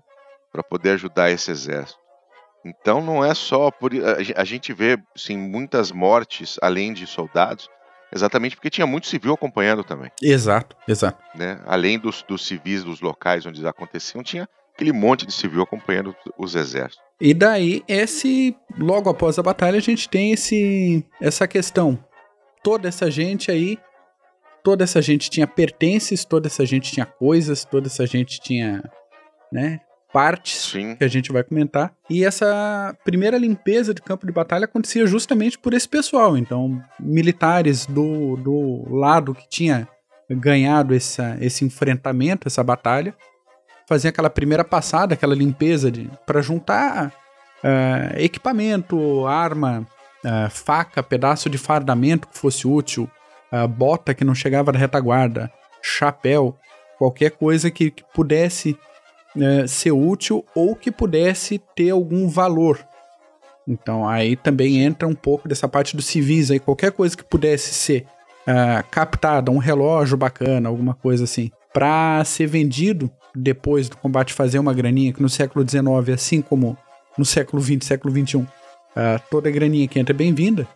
para 0.52 0.64
poder 0.64 0.92
ajudar 0.92 1.30
esse 1.30 1.52
exército. 1.52 2.00
Então 2.66 3.02
não 3.02 3.24
é 3.24 3.34
só 3.34 3.72
por 3.72 3.92
a 4.36 4.44
gente 4.44 4.74
vê 4.74 4.98
sim 5.16 5.38
muitas 5.38 5.92
mortes 5.92 6.58
além 6.62 6.94
de 6.94 7.08
soldados, 7.08 7.70
exatamente 8.12 8.56
porque 8.56 8.70
tinha 8.70 8.88
muito 8.88 9.08
civil 9.08 9.34
acompanhando 9.34 9.84
também. 9.84 10.12
Exato, 10.22 10.76
exato. 10.88 11.24
Né? 11.36 11.62
Além 11.66 11.98
dos, 11.98 12.24
dos 12.24 12.46
civis 12.46 12.84
dos 12.84 13.02
locais 13.02 13.46
onde 13.46 13.66
aconteciam, 13.66 14.24
tinha 14.24 14.48
aquele 14.74 14.92
monte 14.92 15.26
de 15.26 15.34
civil 15.34 15.62
acompanhando 15.62 16.16
os 16.38 16.56
exércitos. 16.56 17.09
E 17.22 17.34
daí, 17.34 17.84
esse 17.88 18.56
logo 18.78 19.10
após 19.10 19.38
a 19.38 19.44
batalha, 19.44 19.78
a 19.78 19.82
gente 19.82 20.08
tem 20.08 20.32
esse 20.32 21.06
essa 21.22 21.48
questão. 21.48 22.00
Toda 22.64 22.88
essa 22.88 23.12
gente 23.12 23.52
aí, 23.52 23.78
toda 24.64 24.84
essa 24.84 25.02
gente 25.02 25.30
tinha 25.30 25.48
pertences, 25.48 26.24
toda 26.24 26.48
essa 26.48 26.66
gente 26.66 26.92
tinha 26.92 27.06
coisas, 27.06 27.66
toda 27.66 27.88
essa 27.88 28.06
gente 28.06 28.40
tinha, 28.40 28.84
né, 29.52 29.82
partes 30.14 30.72
Sim. 30.72 30.96
que 30.96 31.04
a 31.04 31.08
gente 31.08 31.32
vai 31.32 31.44
comentar. 31.44 31.94
E 32.10 32.24
essa 32.24 32.96
primeira 33.04 33.38
limpeza 33.38 33.94
de 33.94 34.02
campo 34.02 34.26
de 34.26 34.32
batalha 34.32 34.66
acontecia 34.66 35.06
justamente 35.06 35.58
por 35.58 35.74
esse 35.74 35.88
pessoal. 35.88 36.38
Então, 36.38 36.82
militares 37.00 37.86
do, 37.86 38.36
do 38.38 38.86
lado 38.94 39.36
que 39.36 39.48
tinha 39.48 39.88
ganhado 40.30 40.94
essa, 40.94 41.38
esse 41.42 41.66
enfrentamento, 41.66 42.48
essa 42.48 42.64
batalha, 42.64 43.16
faziam 43.90 44.10
aquela 44.10 44.30
primeira 44.30 44.64
passada, 44.64 45.16
aquela 45.16 45.34
limpeza 45.34 45.92
para 46.24 46.44
juntar 46.44 47.12
uh, 47.64 48.20
equipamento, 48.20 49.26
arma, 49.26 49.84
uh, 50.24 50.50
faca, 50.52 51.02
pedaço 51.02 51.50
de 51.50 51.58
fardamento 51.58 52.28
que 52.28 52.38
fosse 52.38 52.68
útil, 52.68 53.10
uh, 53.52 53.68
bota 53.68 54.14
que 54.14 54.24
não 54.24 54.36
chegava 54.36 54.72
na 54.72 54.78
retaguarda, 54.78 55.52
chapéu, 55.82 56.56
qualquer 57.00 57.32
coisa 57.32 57.72
que, 57.72 57.90
que 57.90 58.04
pudesse 58.14 58.78
ser 59.68 59.92
útil 59.92 60.44
ou 60.56 60.76
que 60.76 60.92
pudesse 60.92 61.62
ter 61.76 61.92
algum 61.92 62.28
valor. 62.28 62.84
Então 63.68 64.08
aí 64.08 64.36
também 64.36 64.84
entra 64.84 65.08
um 65.08 65.14
pouco 65.14 65.48
dessa 65.48 65.68
parte 65.68 65.96
dos 65.96 66.08
civis 66.08 66.52
aí, 66.52 66.60
qualquer 66.60 66.92
coisa 66.92 67.16
que 67.16 67.24
pudesse 67.24 67.74
ser 67.74 68.06
captada, 68.90 69.52
um 69.52 69.60
relógio 69.60 70.18
bacana, 70.18 70.68
alguma 70.68 70.96
coisa 70.96 71.26
assim, 71.26 71.52
para 71.72 72.26
ser 72.26 72.48
vendido 72.48 73.10
depois 73.36 73.90
do 73.90 73.98
combate 73.98 74.34
fazer 74.34 74.60
uma 74.60 74.74
graninha, 74.74 75.14
que 75.14 75.22
no 75.22 75.30
século 75.30 75.68
XIX, 75.68 76.14
assim 76.14 76.42
como 76.42 76.78
no 77.18 77.26
século 77.26 77.62
XX, 77.62 77.86
século 77.86 78.14
XXI, 78.14 78.38
uh, 78.38 78.48
toda 79.30 79.52
graninha 79.52 79.88
que 79.88 80.00
entra 80.00 80.14
é 80.14 80.18
bem-vinda, 80.18 80.68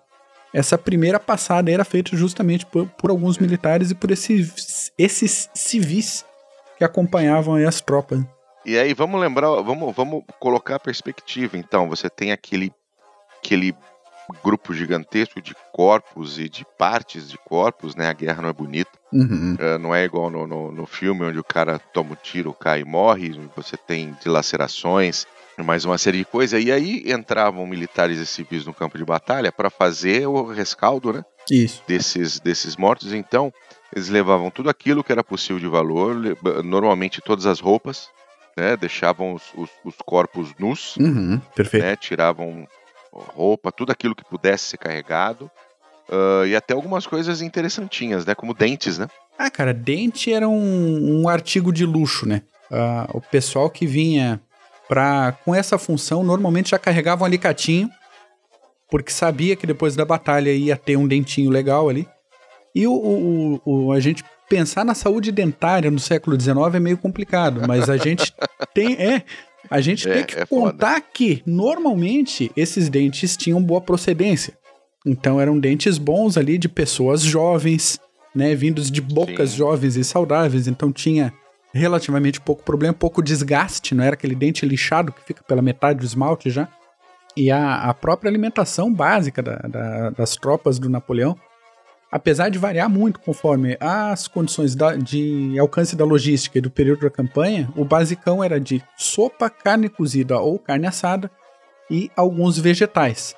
essa 0.54 0.78
primeira 0.78 1.20
passada 1.20 1.72
era 1.72 1.84
feita 1.84 2.16
justamente 2.16 2.66
por, 2.66 2.88
por 2.88 3.10
alguns 3.10 3.40
militares 3.40 3.90
e 3.90 3.96
por 3.96 4.12
esses, 4.12 4.92
esses 4.98 5.50
civis 5.54 6.24
que 6.78 6.84
acompanhavam 6.84 7.56
as 7.56 7.82
tropas. 7.82 8.22
E 8.66 8.78
aí, 8.78 8.94
vamos 8.94 9.20
lembrar, 9.20 9.50
vamos, 9.62 9.94
vamos 9.96 10.24
colocar 10.40 10.76
a 10.76 10.80
perspectiva. 10.80 11.58
Então, 11.58 11.90
você 11.90 12.10
tem 12.10 12.32
aquele, 12.32 12.72
aquele 13.38 13.76
grupo 14.44 14.74
gigantesco 14.74 15.42
de 15.42 15.56
corpos 15.72 16.40
e 16.40 16.48
de 16.48 16.66
partes 16.78 17.30
de 17.30 17.38
corpos, 17.38 17.96
né? 17.96 18.08
A 18.08 18.14
guerra 18.14 18.42
não 18.42 18.50
é 18.50 18.54
bonita. 18.54 18.92
Uhum. 19.12 19.56
Uh, 19.56 19.80
não 19.80 19.94
é 19.94 20.04
igual 20.04 20.30
no, 20.30 20.48
no, 20.48 20.72
no, 20.72 20.86
filme 20.86 21.26
onde 21.26 21.38
o 21.38 21.44
cara 21.44 21.78
toma 21.78 22.14
um 22.14 22.16
tiro, 22.16 22.54
cai 22.54 22.82
e 22.82 22.86
morre, 22.86 23.40
você 23.56 23.78
tem 23.78 24.16
dilacerações, 24.22 25.28
mais 25.58 25.86
uma 25.86 25.98
série 25.98 26.20
de 26.20 26.26
coisas. 26.26 26.64
E 26.64 26.72
aí 26.72 27.04
entravam 27.12 27.66
militares 27.68 28.20
e 28.20 28.26
civis 28.26 28.66
no 28.66 28.74
campo 28.74 28.98
de 28.98 29.06
batalha 29.06 29.52
para 29.52 29.70
fazer 29.70 30.28
o 30.28 30.46
rescaldo, 30.46 31.14
né? 31.14 31.26
Isso. 31.52 31.84
Desses, 31.88 32.40
desses 32.40 32.76
mortos. 32.76 33.14
Então, 33.14 33.54
eles 33.94 34.10
levavam 34.10 34.50
tudo 34.50 34.70
aquilo 34.70 35.04
que 35.04 35.12
era 35.12 35.24
possível 35.24 35.60
de 35.60 35.68
valor, 35.68 36.16
normalmente 36.64 37.22
todas 37.22 37.46
as 37.46 37.60
roupas, 37.60 38.10
né? 38.58 38.78
Deixavam 38.78 39.34
os, 39.34 39.44
os, 39.56 39.70
os 39.84 39.96
corpos 40.06 40.54
nus, 40.58 40.96
uhum. 40.98 41.40
Perfeito. 41.56 41.84
Né? 41.84 41.96
Tiravam 41.96 42.68
roupa, 43.14 43.72
tudo 43.72 43.92
aquilo 43.92 44.16
que 44.16 44.24
pudesse 44.24 44.66
ser 44.66 44.78
carregado. 44.78 45.50
Uh, 46.10 46.46
e 46.46 46.56
até 46.56 46.74
algumas 46.74 47.08
coisas 47.08 47.42
interessantinhas, 47.42 48.26
né? 48.26 48.36
Como 48.36 48.54
dentes, 48.54 48.98
né? 48.98 49.08
Ah, 49.38 49.50
cara, 49.50 49.74
dente 49.74 50.32
era 50.32 50.48
um, 50.48 51.22
um 51.22 51.30
artigo 51.30 51.72
de 51.72 51.86
luxo, 51.86 52.28
né? 52.28 52.42
Uh, 52.70 53.18
o 53.18 53.22
pessoal 53.22 53.70
que 53.70 53.86
vinha 53.86 54.42
pra, 54.88 55.32
com 55.46 55.56
essa 55.56 55.78
função 55.78 56.24
normalmente 56.24 56.72
já 56.72 56.80
carregava 56.80 57.24
um 57.24 57.26
alicatinho, 57.26 57.90
porque 58.90 59.12
sabia 59.12 59.56
que 59.56 59.66
depois 59.66 59.96
da 59.96 60.06
batalha 60.06 60.52
ia 60.52 60.76
ter 60.76 60.98
um 60.98 61.08
dentinho 61.08 61.50
legal 61.50 61.90
ali. 61.90 62.08
E 62.76 62.86
o, 62.88 62.94
o, 62.94 63.62
o 63.66 63.92
a 63.92 64.00
gente 64.00 64.24
pensar 64.50 64.84
na 64.84 64.94
saúde 64.94 65.32
dentária 65.32 65.90
no 65.90 66.00
século 66.00 66.40
XIX 66.40 66.58
é 66.76 66.80
meio 66.80 66.98
complicado, 66.98 67.62
mas 67.68 67.90
a 67.90 67.98
gente 67.98 68.34
tem. 68.74 68.94
É, 68.94 69.24
a 69.74 69.82
gente 69.82 70.08
é, 70.08 70.14
tem 70.14 70.24
que 70.24 70.36
é 70.36 70.46
contar 70.46 70.98
foda. 70.98 71.06
que, 71.12 71.42
normalmente, 71.48 72.52
esses 72.56 72.90
dentes 72.90 73.36
tinham 73.36 73.60
boa 73.60 73.82
procedência. 73.82 74.54
Então 75.04 75.42
eram 75.42 75.60
dentes 75.60 75.98
bons 75.98 76.38
ali 76.38 76.60
de 76.60 76.70
pessoas 76.70 77.24
jovens, 77.24 78.00
né? 78.36 78.54
Vindos 78.54 78.92
de 78.92 79.02
bocas 79.02 79.50
Sim. 79.50 79.58
jovens 79.58 79.96
e 79.96 80.04
saudáveis. 80.04 80.68
Então 80.68 80.92
tinha 80.92 81.34
relativamente 81.74 82.40
pouco 82.40 82.62
problema, 82.62 82.94
pouco 82.94 83.20
desgaste, 83.24 83.96
não 83.96 84.04
era 84.04 84.14
aquele 84.14 84.36
dente 84.36 84.64
lixado 84.64 85.12
que 85.12 85.24
fica 85.24 85.44
pela 85.44 85.62
metade 85.62 86.02
do 86.02 86.06
esmalte 86.06 86.52
já. 86.52 86.70
E 87.36 87.50
a, 87.50 87.78
a 87.90 87.96
própria 87.96 88.30
alimentação 88.30 88.94
básica 88.94 89.42
da, 89.42 89.56
da, 89.56 90.10
das 90.12 90.36
tropas 90.36 90.78
do 90.78 90.88
Napoleão 90.88 91.36
apesar 92.14 92.50
de 92.50 92.60
variar 92.60 92.88
muito 92.88 93.20
conforme 93.20 93.76
as 93.80 94.28
condições 94.28 94.76
da, 94.76 94.96
de 94.96 95.58
alcance 95.58 95.96
da 95.96 96.06
logística 96.06 96.60
e 96.60 96.62
do 96.62 96.70
período 96.70 97.02
da 97.02 97.10
campanha, 97.10 97.68
o 97.76 97.84
basicão 97.84 98.44
era 98.44 98.60
de 98.60 98.84
sopa, 98.96 99.50
carne 99.50 99.90
cozida 99.90 100.38
ou 100.40 100.60
carne 100.60 100.86
assada 100.86 101.32
e 101.90 102.12
alguns 102.16 102.60
vegetais. 102.60 103.36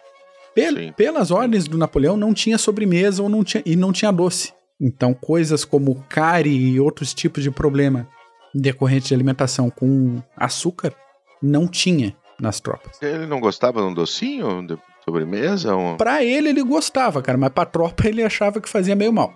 Pel, 0.54 0.92
pelas 0.94 1.32
ordens 1.32 1.70
do 1.70 1.78
Napoleão, 1.78 2.18
não 2.18 2.34
tinha 2.34 2.58
sobremesa 2.58 3.24
ou 3.24 3.30
não 3.30 3.46
tinha, 3.46 3.64
e 3.66 3.78
não 3.78 3.94
tinha 3.94 4.12
doce. 4.12 4.54
Então, 4.80 5.14
coisas 5.14 5.64
como 5.64 6.04
cárie 6.10 6.54
e 6.54 6.78
outros 6.78 7.14
tipos 7.14 7.44
de 7.44 7.52
problema 7.52 8.06
decorrente 8.54 9.08
de 9.08 9.14
alimentação 9.14 9.70
com 9.70 10.22
açúcar 10.36 10.94
não 11.42 11.66
tinha 11.66 12.14
nas 12.38 12.60
tropas. 12.60 13.02
Ele 13.02 13.26
não 13.26 13.40
gostava 13.40 13.80
de 13.80 13.88
um 13.88 13.94
docinho? 13.94 14.68
Sobremesa? 15.06 15.76
Um... 15.76 15.96
Pra 15.96 16.24
ele, 16.24 16.50
ele 16.50 16.64
gostava, 16.64 17.22
cara, 17.22 17.38
mas 17.38 17.52
pra 17.52 17.66
tropa 17.66 18.08
ele 18.08 18.24
achava 18.24 18.60
que 18.60 18.68
fazia 18.68 18.96
meio 18.96 19.14
mal. 19.14 19.34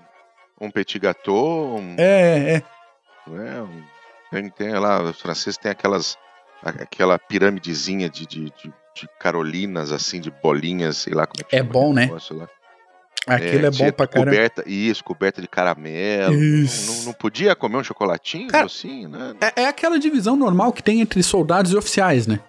Um 0.59 0.69
petit 0.69 0.99
gâteau? 0.99 1.77
Um... 1.77 1.95
É, 1.97 2.55
é. 2.55 2.63
é 3.27 3.61
um... 3.61 3.83
tem, 4.31 4.49
tem 4.49 4.73
lá, 4.73 5.01
os 5.03 5.21
franceses 5.21 5.57
têm 5.57 5.71
aquelas, 5.71 6.17
aquela 6.63 7.17
piramidezinha 7.19 8.09
de, 8.09 8.25
de, 8.25 8.45
de, 8.45 8.73
de, 8.95 9.09
carolinas, 9.19 9.91
assim, 9.91 10.19
de 10.19 10.31
bolinhas, 10.31 10.97
sei 10.97 11.13
lá 11.13 11.25
como 11.25 11.41
é 11.41 11.49
que 11.49 11.55
É 11.55 11.63
bom, 11.63 11.93
né? 11.93 12.09
Lá. 12.31 12.49
Aquilo 13.27 13.65
é, 13.65 13.67
é 13.67 13.71
bom 13.71 13.91
pra 13.91 14.07
caramba. 14.07 14.31
Coberta, 14.31 14.63
isso, 14.65 15.03
coberta 15.03 15.41
de 15.41 15.47
caramelo. 15.47 16.33
Não, 16.33 16.95
não, 16.95 17.03
não, 17.05 17.13
podia 17.13 17.55
comer 17.55 17.77
um 17.77 17.83
chocolatinho, 17.83 18.47
Cara, 18.47 18.65
assim, 18.65 19.07
né? 19.07 19.35
É, 19.39 19.63
é 19.63 19.67
aquela 19.67 19.99
divisão 19.99 20.35
normal 20.35 20.73
que 20.73 20.81
tem 20.81 20.99
entre 21.01 21.21
soldados 21.21 21.71
e 21.71 21.77
oficiais, 21.77 22.25
né? 22.25 22.39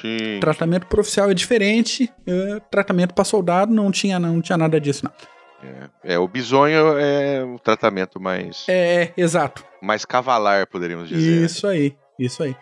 Sim. 0.00 0.40
Tratamento 0.40 0.86
pro 0.86 1.00
oficial 1.00 1.30
é 1.30 1.34
diferente, 1.34 2.12
uh, 2.28 2.60
tratamento 2.70 3.14
para 3.14 3.24
soldado 3.24 3.72
não 3.72 3.90
tinha, 3.90 4.18
não 4.18 4.40
tinha 4.40 4.58
nada 4.58 4.80
disso, 4.80 5.04
não. 5.04 5.12
É, 6.04 6.14
é, 6.14 6.18
o 6.18 6.28
bisonho 6.28 6.98
é 6.98 7.42
o 7.42 7.58
tratamento 7.58 8.20
mais. 8.20 8.66
É, 8.68 9.04
é 9.04 9.12
exato. 9.16 9.64
Mais 9.80 10.04
cavalar, 10.04 10.66
poderíamos 10.66 11.08
dizer. 11.08 11.44
Isso 11.44 11.66
aí, 11.66 11.96
isso 12.18 12.42
aí. 12.42 12.54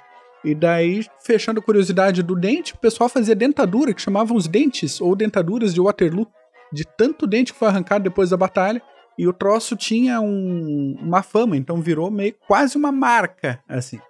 E 0.44 0.54
daí, 0.54 1.04
fechando 1.24 1.60
a 1.60 1.62
curiosidade 1.62 2.22
do 2.22 2.34
dente, 2.34 2.74
o 2.74 2.78
pessoal 2.78 3.08
fazia 3.08 3.34
dentadura, 3.34 3.94
que 3.94 4.02
chamavam 4.02 4.36
os 4.36 4.48
dentes, 4.48 5.00
ou 5.00 5.14
dentaduras 5.14 5.72
de 5.72 5.80
Waterloo, 5.80 6.26
de 6.72 6.84
tanto 6.84 7.26
dente 7.26 7.52
que 7.52 7.58
foi 7.58 7.68
arrancado 7.68 8.04
depois 8.04 8.30
da 8.30 8.36
batalha. 8.36 8.82
E 9.18 9.28
o 9.28 9.32
troço 9.32 9.76
tinha 9.76 10.20
um, 10.20 10.96
uma 11.00 11.22
fama, 11.22 11.56
então 11.56 11.80
virou 11.80 12.10
meio 12.10 12.34
quase 12.46 12.76
uma 12.76 12.90
marca, 12.90 13.62
assim. 13.68 14.00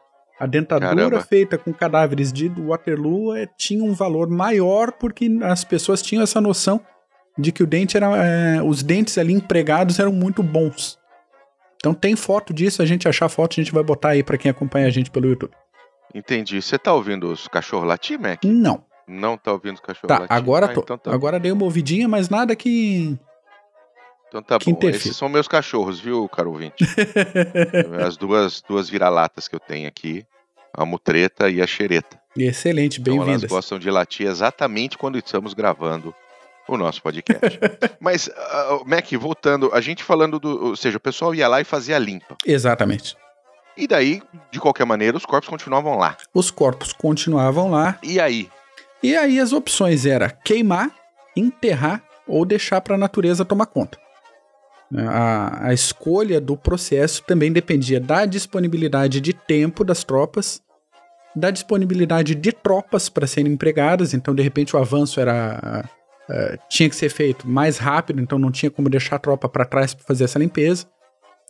A 0.43 0.47
dentadura 0.47 0.97
Caramba. 0.97 1.21
feita 1.21 1.57
com 1.57 1.73
cadáveres 1.73 2.33
de 2.33 2.49
Waterloo 2.49 3.33
é, 3.33 3.47
tinha 3.57 3.85
um 3.85 3.93
valor 3.95 4.29
maior 4.29 4.91
porque 4.91 5.31
as 5.45 5.63
pessoas 5.63 6.03
tinham 6.03 6.21
essa 6.21 6.41
noção 6.41 6.81
de 7.39 7.53
que 7.53 7.63
o 7.63 7.67
dente 7.67 7.97
era, 7.97 8.09
é, 8.17 8.61
os 8.61 8.83
dentes 8.83 9.17
ali 9.19 9.33
empregados 9.33 10.01
eram 10.01 10.13
muito 10.13 10.43
bons. 10.43 10.99
Então 11.77 11.95
tem 11.95 12.17
foto 12.17 12.53
disso, 12.53 12.83
a 12.83 12.85
gente 12.85 13.07
achar 13.07 13.29
foto, 13.29 13.53
a 13.53 13.63
gente 13.63 13.73
vai 13.73 13.85
botar 13.85 14.09
aí 14.09 14.25
para 14.25 14.37
quem 14.37 14.51
acompanha 14.51 14.89
a 14.89 14.91
gente 14.91 15.13
pelo 15.13 15.29
YouTube. 15.29 15.53
Entendi. 16.13 16.61
Você 16.61 16.77
tá 16.77 16.93
ouvindo 16.93 17.31
os 17.31 17.47
cachorros 17.47 17.87
latir, 17.87 18.19
Mac? 18.19 18.43
Não. 18.43 18.85
Não 19.07 19.39
tá 19.39 19.53
ouvindo 19.53 19.75
os 19.75 19.81
cachorros 19.81 20.09
tá, 20.09 20.19
latir? 20.23 20.37
Agora, 20.37 20.67
ah, 20.67 20.75
então 20.77 20.99
tá 20.99 21.15
agora 21.15 21.39
dei 21.39 21.53
uma 21.53 21.63
ouvidinha, 21.63 22.09
mas 22.09 22.29
nada 22.29 22.57
que 22.57 23.17
então 24.27 24.43
tá 24.43 24.59
bom. 24.59 24.89
Esses 24.89 25.15
são 25.15 25.29
meus 25.29 25.47
cachorros, 25.47 26.01
viu, 26.01 26.29
caro 26.29 26.51
ouvinte? 26.51 26.83
As 28.05 28.17
duas, 28.17 28.61
duas 28.67 28.89
vira-latas 28.91 29.47
que 29.47 29.55
eu 29.55 29.61
tenho 29.61 29.87
aqui 29.87 30.27
a 30.75 30.85
mutreta 30.85 31.49
e 31.49 31.61
a 31.61 31.67
xereta. 31.67 32.21
Excelente, 32.37 33.01
bem-vindas. 33.01 33.29
Então 33.29 33.35
elas 33.35 33.51
gostam 33.51 33.79
de 33.79 33.91
latir 33.91 34.27
exatamente 34.27 34.97
quando 34.97 35.19
estamos 35.19 35.53
gravando 35.53 36.15
o 36.67 36.77
nosso 36.77 37.03
podcast. 37.03 37.59
Mas, 38.01 38.29
uh, 38.29 38.85
Mac, 38.87 39.11
voltando, 39.13 39.71
a 39.73 39.81
gente 39.81 40.03
falando 40.03 40.39
do. 40.39 40.67
Ou 40.69 40.77
seja, 40.77 40.97
o 40.97 41.01
pessoal 41.01 41.35
ia 41.35 41.49
lá 41.49 41.61
e 41.61 41.65
fazia 41.65 41.99
limpa. 41.99 42.37
Exatamente. 42.47 43.17
E 43.77 43.87
daí, 43.87 44.23
de 44.51 44.61
qualquer 44.61 44.85
maneira, 44.85 45.17
os 45.17 45.25
corpos 45.25 45.49
continuavam 45.49 45.97
lá. 45.97 46.17
Os 46.33 46.51
corpos 46.51 46.93
continuavam 46.93 47.71
lá. 47.71 47.99
E 48.03 48.21
aí? 48.21 48.49
E 49.03 49.17
aí 49.17 49.41
as 49.41 49.53
opções 49.53 50.07
era 50.07 50.31
queimar, 50.31 50.91
enterrar 51.37 52.03
ou 52.27 52.45
deixar 52.45 52.81
para 52.81 52.95
a 52.95 52.99
natureza 52.99 53.45
tomar 53.45 53.67
conta. 53.67 53.99
A, 54.99 55.69
a 55.69 55.75
escolha 55.75 56.41
do 56.41 56.57
processo 56.57 57.23
também 57.23 57.53
dependia 57.53 58.01
da 58.01 58.27
disponibilidade 58.27 59.21
de 59.21 59.33
tempo 59.33 59.85
das 59.85 60.05
tropas, 60.05 60.61
da 61.35 61.51
disponibilidade 61.51 62.35
de 62.35 62.53
tropas 62.53 63.09
para 63.09 63.27
serem 63.27 63.53
empregadas, 63.53 64.13
então 64.13 64.35
de 64.35 64.43
repente 64.43 64.77
o 64.77 64.79
avanço 64.79 65.19
era 65.19 65.85
uh, 66.29 66.59
tinha 66.69 66.89
que 66.89 66.97
ser 66.97 67.09
feito 67.09 67.49
mais 67.49 67.79
rápido, 67.79 68.21
então 68.21 68.39
não 68.39 68.51
tinha 68.51 68.71
como 68.71 68.91
deixar 68.91 69.17
a 69.17 69.19
tropa 69.19 69.49
para 69.49 69.65
trás 69.65 69.95
para 69.95 70.05
fazer 70.05 70.25
essa 70.25 70.39
limpeza, 70.39 70.87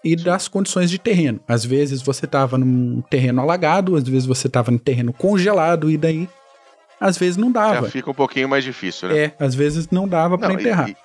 e 0.04 0.16
das 0.16 0.48
condições 0.48 0.90
de 0.90 0.98
terreno. 0.98 1.40
Às 1.46 1.64
vezes 1.64 2.02
você 2.02 2.26
estava 2.26 2.58
num 2.58 3.00
terreno 3.02 3.40
alagado, 3.40 3.96
às 3.96 4.04
vezes 4.04 4.26
você 4.26 4.46
estava 4.46 4.70
num 4.70 4.78
terreno 4.78 5.12
congelado, 5.12 5.90
e 5.90 5.96
daí 5.96 6.28
às 7.00 7.18
vezes 7.18 7.36
não 7.36 7.50
dava. 7.50 7.86
Já 7.86 7.90
fica 7.90 8.10
um 8.10 8.14
pouquinho 8.14 8.48
mais 8.48 8.62
difícil, 8.62 9.08
né? 9.08 9.18
É, 9.18 9.34
às 9.38 9.54
vezes 9.54 9.88
não 9.90 10.06
dava 10.06 10.38
para 10.38 10.52
enterrar. 10.54 10.88
E, 10.90 10.96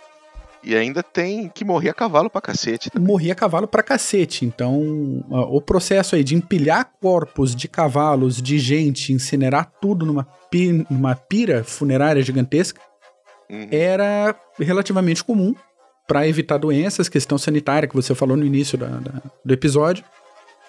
e 0.63 0.75
ainda 0.75 1.01
tem 1.01 1.49
que 1.49 1.63
morrer 1.63 1.89
a 1.89 1.93
cavalo 1.93 2.29
pra 2.29 2.41
cacete. 2.41 2.89
Também. 2.89 3.07
Morrer 3.07 3.31
a 3.31 3.35
cavalo 3.35 3.67
pra 3.67 3.83
cacete. 3.83 4.45
Então, 4.45 5.23
o 5.29 5.61
processo 5.61 6.15
aí 6.15 6.23
de 6.23 6.35
empilhar 6.35 6.91
corpos 7.01 7.55
de 7.55 7.67
cavalos, 7.67 8.41
de 8.41 8.59
gente, 8.59 9.13
incinerar 9.13 9.71
tudo 9.81 10.05
numa, 10.05 10.25
pi 10.49 10.85
numa 10.89 11.15
pira 11.15 11.63
funerária 11.63 12.21
gigantesca, 12.21 12.81
uhum. 13.49 13.67
era 13.71 14.35
relativamente 14.59 15.23
comum 15.23 15.55
para 16.07 16.27
evitar 16.27 16.57
doenças, 16.57 17.09
questão 17.09 17.37
sanitária 17.37 17.87
que 17.87 17.95
você 17.95 18.15
falou 18.15 18.37
no 18.37 18.45
início 18.45 18.77
da, 18.77 18.87
da, 18.87 19.21
do 19.43 19.53
episódio. 19.53 20.03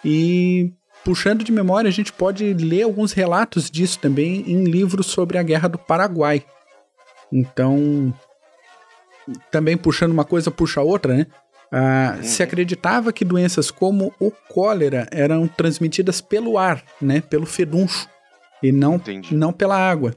E 0.05 0.73
puxando 1.05 1.45
de 1.45 1.53
memória, 1.53 1.89
a 1.89 1.93
gente 1.93 2.13
pode 2.13 2.53
ler 2.55 2.83
alguns 2.83 3.13
relatos 3.13 3.71
disso 3.71 3.99
também 3.99 4.45
em 4.47 4.65
livros 4.65 5.07
sobre 5.07 5.39
a 5.39 5.43
Guerra 5.43 5.69
do 5.69 5.79
Paraguai. 5.79 6.45
Então, 7.33 8.13
também 9.51 9.77
puxando 9.77 10.13
uma 10.13 10.25
coisa, 10.25 10.51
puxa 10.51 10.81
outra, 10.81 11.17
né? 11.17 11.27
Ah, 11.71 12.15
uhum. 12.17 12.23
Se 12.23 12.43
acreditava 12.43 13.13
que 13.13 13.25
doenças 13.25 13.71
como 13.71 14.13
o 14.19 14.31
cólera 14.31 15.07
eram 15.11 15.47
transmitidas 15.47 16.21
pelo 16.21 16.57
ar, 16.57 16.83
né? 17.01 17.21
Pelo 17.21 17.45
feduncho, 17.45 18.09
e 18.63 18.73
não, 18.73 19.01
não 19.31 19.53
pela 19.53 19.77
água. 19.77 20.15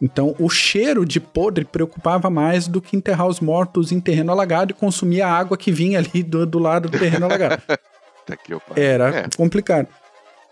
Então, 0.00 0.34
o 0.38 0.50
cheiro 0.50 1.04
de 1.04 1.18
podre 1.18 1.64
preocupava 1.64 2.28
mais 2.28 2.68
do 2.68 2.80
que 2.80 2.96
enterrar 2.96 3.26
os 3.26 3.40
mortos 3.40 3.90
em 3.90 4.00
terreno 4.00 4.32
alagado 4.32 4.72
e 4.72 4.74
consumir 4.74 5.22
a 5.22 5.32
água 5.32 5.56
que 5.56 5.72
vinha 5.72 5.98
ali 5.98 6.22
do, 6.22 6.44
do 6.44 6.58
lado 6.58 6.88
do 6.88 6.98
terreno 6.98 7.26
alagado. 7.26 7.62
Tá 8.26 8.38
Era 8.74 9.18
é. 9.18 9.28
complicado. 9.36 9.86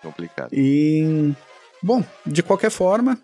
Complicado. 0.02 0.50
E, 0.52 1.32
bom, 1.82 2.04
de 2.26 2.42
qualquer 2.42 2.70
forma, 2.70 3.18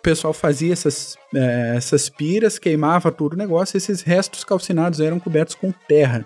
o 0.00 0.02
pessoal 0.02 0.32
fazia 0.32 0.72
essas, 0.72 1.18
é, 1.34 1.74
essas 1.76 2.08
piras, 2.08 2.58
queimava 2.58 3.12
tudo 3.12 3.34
o 3.34 3.36
negócio, 3.36 3.76
esses 3.76 4.00
restos 4.00 4.42
calcinados 4.42 4.98
eram 4.98 5.20
cobertos 5.20 5.54
com 5.54 5.70
terra. 5.70 6.24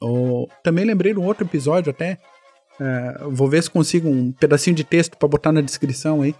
Oh, 0.00 0.46
também 0.62 0.84
lembrei 0.84 1.12
de 1.12 1.18
um 1.18 1.24
outro 1.24 1.44
episódio 1.44 1.90
até. 1.90 2.18
É, 2.80 3.18
vou 3.28 3.48
ver 3.48 3.64
se 3.64 3.70
consigo 3.70 4.08
um 4.08 4.30
pedacinho 4.30 4.76
de 4.76 4.84
texto 4.84 5.18
para 5.18 5.28
botar 5.28 5.50
na 5.50 5.60
descrição 5.60 6.22
aí. 6.22 6.36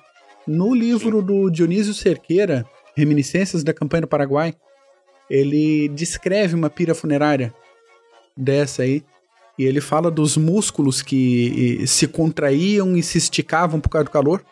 No 0.46 0.72
livro 0.72 1.20
do 1.20 1.50
Dionísio 1.50 1.92
Cerqueira, 1.92 2.64
Reminiscências 2.96 3.64
da 3.64 3.74
Campanha 3.74 4.02
do 4.02 4.08
Paraguai, 4.08 4.54
ele 5.28 5.88
descreve 5.88 6.54
uma 6.54 6.70
pira 6.70 6.94
funerária 6.94 7.52
dessa 8.36 8.82
aí. 8.84 9.02
E 9.58 9.64
ele 9.64 9.80
fala 9.80 10.08
dos 10.08 10.36
músculos 10.36 11.02
que 11.02 11.84
se 11.84 12.06
contraíam 12.06 12.96
e 12.96 13.02
se 13.02 13.18
esticavam 13.18 13.80
por 13.80 13.88
causa 13.88 14.04
do 14.04 14.10
calor 14.12 14.44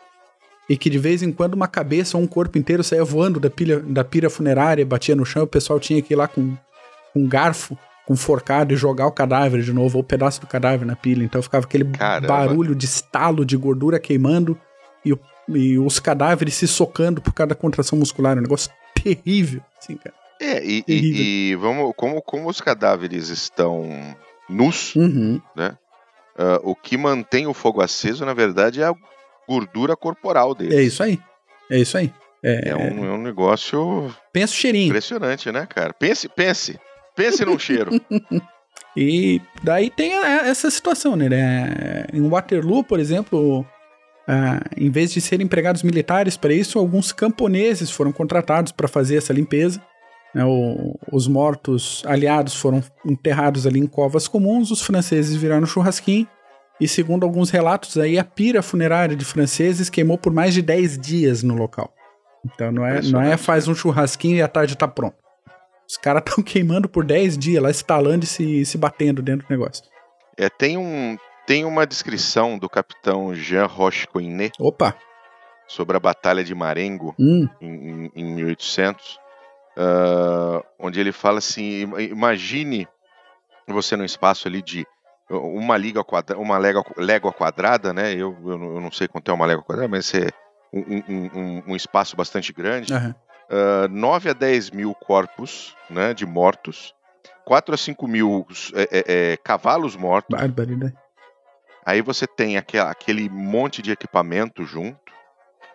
e 0.69 0.77
que 0.77 0.91
de 0.91 0.99
vez 0.99 1.23
em 1.23 1.31
quando 1.33 1.55
uma 1.55 1.69
cabeça 1.69 2.17
ou 2.17 2.23
um 2.23 2.27
corpo 2.27 2.59
inteiro 2.59 2.83
saía 2.83 3.05
voando 3.05 3.39
da, 3.39 3.49
pilha, 3.49 3.79
da 3.81 4.03
pira 4.03 4.29
funerária, 4.29 4.85
batia 4.85 5.15
no 5.15 5.25
chão, 5.25 5.45
o 5.45 5.47
pessoal 5.47 5.79
tinha 5.79 6.03
que 6.03 6.15
ir 6.15 6.17
lá 6.17 6.27
com, 6.27 6.57
com 7.13 7.21
um 7.21 7.29
garfo, 7.29 7.79
com 8.07 8.17
forcado 8.17 8.73
e 8.73 8.77
jogar 8.77 9.07
o 9.07 9.13
cadáver 9.13 9.63
de 9.63 9.73
novo, 9.73 9.99
ou 9.99 10.03
o 10.03 10.05
um 10.05 10.07
pedaço 10.07 10.41
do 10.41 10.47
cadáver 10.47 10.85
na 10.85 10.97
pilha. 10.97 11.25
Então 11.25 11.41
ficava 11.41 11.65
aquele 11.65 11.85
Caramba. 11.85 12.29
barulho 12.29 12.75
de 12.75 12.85
estalo 12.85 13.45
de 13.45 13.57
gordura 13.57 14.01
queimando 14.01 14.59
e, 15.05 15.17
e, 15.49 15.79
os 15.79 16.01
cadáveres 16.01 16.55
se 16.55 16.67
socando 16.67 17.21
por 17.21 17.33
cada 17.33 17.55
contração 17.55 17.99
muscular. 17.99 18.37
Um 18.37 18.43
negócio 18.43 18.71
terrível, 19.03 19.61
assim, 19.79 19.97
cara. 19.97 20.15
É, 20.41 20.63
e, 20.65 20.85
e, 20.87 21.51
e 21.51 21.55
vamos, 21.57 21.95
como, 21.97 22.21
como 22.21 22.49
os 22.49 22.61
cadáveres 22.61 23.29
estão 23.29 23.89
nus, 24.49 24.95
uhum. 24.95 25.41
né? 25.55 25.77
Uh, 26.39 26.71
o 26.71 26.77
que 26.77 26.99
mantém 26.99 27.47
o 27.47 27.55
fogo 27.55 27.81
aceso, 27.81 28.27
na 28.27 28.35
verdade, 28.35 28.83
é 28.83 28.85
a 28.85 28.95
gordura 29.49 29.97
corporal 29.97 30.55
deles. 30.55 30.75
É 30.75 30.83
isso 30.83 31.03
aí. 31.03 31.21
É 31.71 31.79
isso 31.79 31.97
aí. 31.97 32.13
É, 32.43 32.71
é, 32.71 32.77
um, 32.77 33.05
é 33.05 33.13
um 33.13 33.23
negócio. 33.23 34.15
Pensa 34.33 34.53
o 34.53 34.57
cheirinho. 34.57 34.89
Impressionante, 34.89 35.51
né, 35.51 35.67
cara? 35.67 35.93
Pense, 35.93 36.29
pense. 36.29 36.79
Pense 37.15 37.45
num 37.45 37.59
cheiro. 37.59 37.91
E 38.97 39.43
daí 39.63 39.91
tem 39.91 40.15
essa 40.15 40.71
situação, 40.71 41.15
né? 41.17 42.07
Em 42.15 42.27
Waterloo, 42.27 42.83
por 42.83 42.99
exemplo, 42.99 43.61
uh, 43.61 44.65
em 44.75 44.91
vez 44.91 45.13
de 45.13 45.21
serem 45.21 45.45
empregados 45.45 45.83
militares 45.83 46.37
para 46.39 46.55
isso, 46.55 46.79
alguns 46.79 47.13
camponeses 47.13 47.91
foram 47.91 48.11
contratados 48.11 48.73
para 48.73 48.89
fazer 48.89 49.17
essa 49.17 49.35
limpeza. 49.35 49.83
Né? 50.35 50.43
O, 50.47 50.99
os 51.13 51.29
mortos 51.29 52.03
aliados 52.07 52.55
foram 52.55 52.83
enterrados 53.05 53.67
ali 53.67 53.81
em 53.81 53.87
covas 53.87 54.27
comuns, 54.27 54.71
os 54.71 54.81
franceses 54.81 55.37
viraram 55.37 55.67
churrasquinho 55.67 56.27
e 56.81 56.87
segundo 56.87 57.25
alguns 57.25 57.51
relatos 57.51 57.97
aí, 57.97 58.19
a 58.19 58.25
pira 58.25 58.63
funerária 58.63 59.17
de 59.17 59.25
franceses 59.25 59.89
queimou 59.89 60.19
por 60.19 60.33
mais 60.33 60.53
de 60.53 60.63
10 60.63 60.99
dias 60.99 61.43
no 61.43 61.55
local. 61.55 61.93
Então 62.45 62.71
não 62.71 62.85
é, 62.87 63.03
não 63.03 63.23
é 63.23 63.37
faz 63.37 63.67
um 63.67 63.75
churrasquinho 63.75 64.37
e 64.37 64.43
à 64.43 64.49
tarde 64.49 64.77
tá 64.77 64.87
pronto. 64.87 65.17
Os 65.89 65.97
caras 65.97 66.23
estão 66.27 66.43
queimando 66.43 66.89
por 66.89 67.05
10 67.05 67.39
dias 67.39 67.63
lá, 67.63 67.71
estalando 67.71 68.25
e 68.25 68.27
se, 68.27 68.65
se 68.65 68.77
batendo 68.77 69.23
dentro 69.23 69.47
do 69.47 69.51
negócio. 69.51 69.85
É, 70.37 70.49
tem, 70.51 70.77
um, 70.77 71.17
tem 71.47 71.65
uma 71.65 71.87
descrição 71.87 72.59
do 72.59 72.69
capitão 72.69 73.35
Jean 73.35 73.67
Rochecoinet. 73.67 74.53
Opa! 74.61 74.95
Sobre 75.67 75.97
a 75.97 76.01
Batalha 76.01 76.45
de 76.45 76.55
Marengo, 76.55 77.15
hum. 77.19 77.49
em, 77.61 77.91
em, 77.91 78.13
em 78.15 78.35
1800, 78.37 79.15
uh, 79.15 79.19
ah, 79.77 80.63
onde 80.79 81.01
ele 81.01 81.11
fala 81.11 81.39
assim: 81.39 81.81
imagine 81.99 82.87
você 83.67 83.97
num 83.97 84.05
espaço 84.05 84.47
ali 84.47 84.63
de 84.63 84.87
uma 85.29 85.77
liga 85.77 86.05
quadra, 86.05 86.39
uma 86.39 86.57
légua, 86.59 86.85
légua 86.97 87.33
quadrada, 87.33 87.93
né? 87.93 88.13
Eu, 88.13 88.37
eu, 88.45 88.81
não 88.81 88.91
sei 88.91 89.09
quanto 89.09 89.31
é 89.31 89.35
uma 89.35 89.47
légua 89.47 89.65
quadrada, 89.65 89.89
mas 89.89 90.13
é 90.15 90.29
um, 90.73 91.03
um, 91.09 91.63
um 91.69 91.77
espaço 91.77 92.17
bastante 92.17 92.53
grande. 92.53 92.93
Uhum. 92.93 93.15
Uh, 93.49 93.89
9 93.89 94.31
a 94.31 94.33
10 94.33 94.71
mil 94.71 94.95
corpos 94.95 95.77
né, 95.89 96.13
de 96.13 96.27
mortos, 96.27 96.95
4 97.45 97.75
a 97.75 97.79
5 97.79 98.09
mil 98.09 98.47
é, 98.75 98.83
é, 98.83 99.33
é, 99.33 99.37
cavalos 99.37 99.97
mortos. 99.97 100.39
Barbaridade. 100.39 100.97
Aí 101.85 102.03
você 102.03 102.27
tem 102.27 102.57
aquele, 102.57 102.83
aquele 102.83 103.29
monte 103.29 103.81
de 103.81 103.93
equipamento 103.93 104.65
junto, 104.65 105.13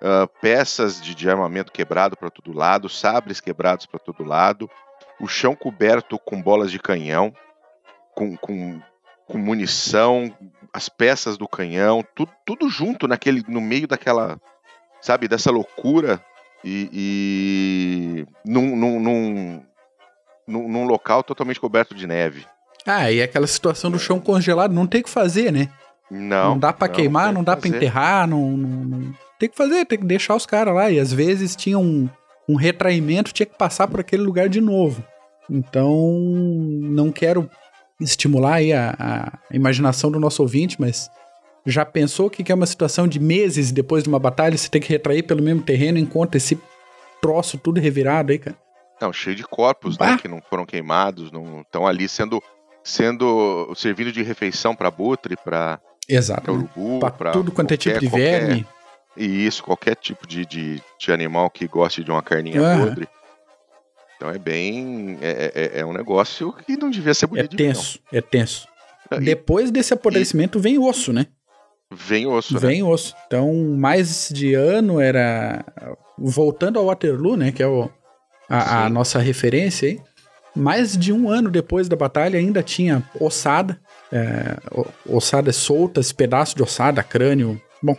uh, 0.01 0.27
peças 0.41 1.01
de, 1.01 1.15
de 1.15 1.29
armamento 1.29 1.71
quebrado 1.71 2.17
para 2.17 2.29
todo 2.29 2.51
lado, 2.51 2.89
sabres 2.89 3.39
quebrados 3.39 3.85
para 3.85 3.99
todo 3.99 4.25
lado, 4.25 4.69
o 5.21 5.27
chão 5.27 5.55
coberto 5.55 6.19
com 6.19 6.41
bolas 6.41 6.69
de 6.69 6.79
canhão, 6.79 7.33
com, 8.13 8.35
com 8.35 8.81
com 9.31 9.37
munição, 9.37 10.31
as 10.73 10.89
peças 10.89 11.37
do 11.37 11.47
canhão, 11.47 12.03
tudo, 12.13 12.31
tudo 12.45 12.69
junto 12.69 13.07
naquele, 13.07 13.43
no 13.47 13.61
meio 13.61 13.87
daquela, 13.87 14.37
sabe, 15.01 15.27
dessa 15.27 15.49
loucura 15.49 16.21
e, 16.63 16.89
e 16.93 18.25
num, 18.45 18.75
num, 18.75 18.99
num, 18.99 19.63
num, 20.47 20.83
local 20.85 21.23
totalmente 21.23 21.59
coberto 21.59 21.95
de 21.95 22.05
neve. 22.05 22.45
Ah, 22.85 23.09
e 23.09 23.21
aquela 23.21 23.47
situação 23.47 23.89
do 23.89 23.97
chão 23.97 24.19
congelado, 24.19 24.73
não 24.73 24.85
tem 24.85 25.01
o 25.01 25.03
que 25.03 25.09
fazer, 25.09 25.51
né? 25.51 25.69
Não. 26.09 26.49
Não 26.51 26.59
dá 26.59 26.73
para 26.73 26.89
queimar, 26.89 27.31
não 27.31 27.43
dá 27.43 27.55
para 27.55 27.69
enterrar, 27.69 28.27
não, 28.27 28.49
não, 28.49 28.83
não, 28.83 29.13
Tem 29.39 29.47
que 29.47 29.55
fazer, 29.55 29.85
tem 29.85 29.97
que 29.97 30.05
deixar 30.05 30.35
os 30.35 30.45
caras 30.45 30.75
lá. 30.75 30.91
E 30.91 30.99
às 30.99 31.13
vezes 31.13 31.55
tinha 31.55 31.79
um, 31.79 32.09
um 32.49 32.55
retraimento, 32.55 33.31
tinha 33.31 33.45
que 33.45 33.57
passar 33.57 33.87
por 33.87 34.01
aquele 34.01 34.23
lugar 34.23 34.49
de 34.49 34.59
novo. 34.59 35.01
Então, 35.49 36.11
não 36.81 37.11
quero 37.11 37.49
estimular 38.01 38.55
aí 38.55 38.73
a, 38.73 38.95
a 38.99 39.55
imaginação 39.55 40.11
do 40.11 40.19
nosso 40.19 40.41
ouvinte, 40.41 40.79
mas 40.79 41.09
já 41.65 41.85
pensou 41.85 42.29
que 42.29 42.51
é 42.51 42.55
uma 42.55 42.65
situação 42.65 43.07
de 43.07 43.19
meses 43.19 43.71
depois 43.71 44.03
de 44.03 44.09
uma 44.09 44.19
batalha, 44.19 44.57
você 44.57 44.69
tem 44.69 44.81
que 44.81 44.89
retrair 44.89 45.23
pelo 45.23 45.41
mesmo 45.41 45.61
terreno, 45.61 45.97
encontra 45.97 46.37
esse 46.37 46.59
troço 47.21 47.57
tudo 47.57 47.79
revirado 47.79 48.31
aí, 48.31 48.39
cara? 48.39 48.57
Não, 48.99 49.11
cheio 49.11 49.35
de 49.35 49.43
corpos, 49.43 49.97
né, 49.97 50.17
que 50.21 50.27
não 50.27 50.41
foram 50.47 50.65
queimados, 50.65 51.31
não 51.31 51.61
estão 51.61 51.87
ali 51.87 52.07
sendo 52.07 52.41
sendo 52.83 53.71
servindo 53.75 54.11
de 54.11 54.23
refeição 54.23 54.75
para 54.75 54.89
butre, 54.89 55.35
para 55.37 55.79
Exato. 56.09 56.51
urubu, 56.51 56.99
para 56.99 57.31
tudo 57.31 57.51
quanto 57.51 57.69
qualquer, 57.69 57.89
é 57.89 57.99
tipo 57.99 57.99
de 57.99 58.07
verme. 58.07 58.63
Qualquer, 58.63 58.81
e 59.17 59.45
isso, 59.45 59.63
qualquer 59.63 59.95
tipo 59.95 60.25
de, 60.25 60.45
de, 60.45 60.81
de, 60.97 61.11
animal 61.11 61.49
que 61.49 61.67
goste 61.67 62.03
de 62.03 62.09
uma 62.09 62.21
carninha 62.21 62.61
uhum. 62.61 62.85
podre. 62.85 63.07
Então 64.21 64.29
é 64.29 64.37
bem. 64.37 65.17
É, 65.19 65.51
é, 65.55 65.79
é, 65.79 65.85
um 65.85 65.91
negócio 65.91 66.53
que 66.53 66.77
não 66.77 66.91
devia 66.91 67.11
ser 67.11 67.25
bonito. 67.25 67.55
É 67.55 67.57
tenso, 67.57 67.99
é 68.13 68.21
tenso. 68.21 68.67
É, 69.09 69.15
e, 69.15 69.21
Depois 69.21 69.71
desse 69.71 69.95
apodrecimento 69.95 70.59
e, 70.59 70.61
vem 70.61 70.77
osso, 70.77 71.11
né? 71.11 71.25
Vem 71.91 72.27
osso, 72.27 72.53
né? 72.53 72.59
Vem 72.59 72.83
osso. 72.83 73.15
Então, 73.25 73.51
mais 73.75 74.29
de 74.31 74.53
ano 74.53 75.01
era. 75.01 75.65
Voltando 76.19 76.77
ao 76.77 76.85
Waterloo, 76.85 77.35
né? 77.35 77.51
Que 77.51 77.63
é 77.63 77.67
o, 77.67 77.89
a, 78.47 78.85
a 78.85 78.89
nossa 78.91 79.17
referência 79.17 79.89
aí. 79.89 79.99
Mais 80.55 80.95
de 80.95 81.11
um 81.11 81.27
ano 81.27 81.49
depois 81.49 81.89
da 81.89 81.95
batalha 81.95 82.37
ainda 82.37 82.61
tinha 82.61 83.03
ossada, 83.19 83.81
é, 84.11 84.55
ossadas 85.03 85.55
soltas, 85.55 86.11
pedaços 86.11 86.53
de 86.53 86.61
ossada, 86.61 87.01
crânio, 87.01 87.59
bom, 87.81 87.97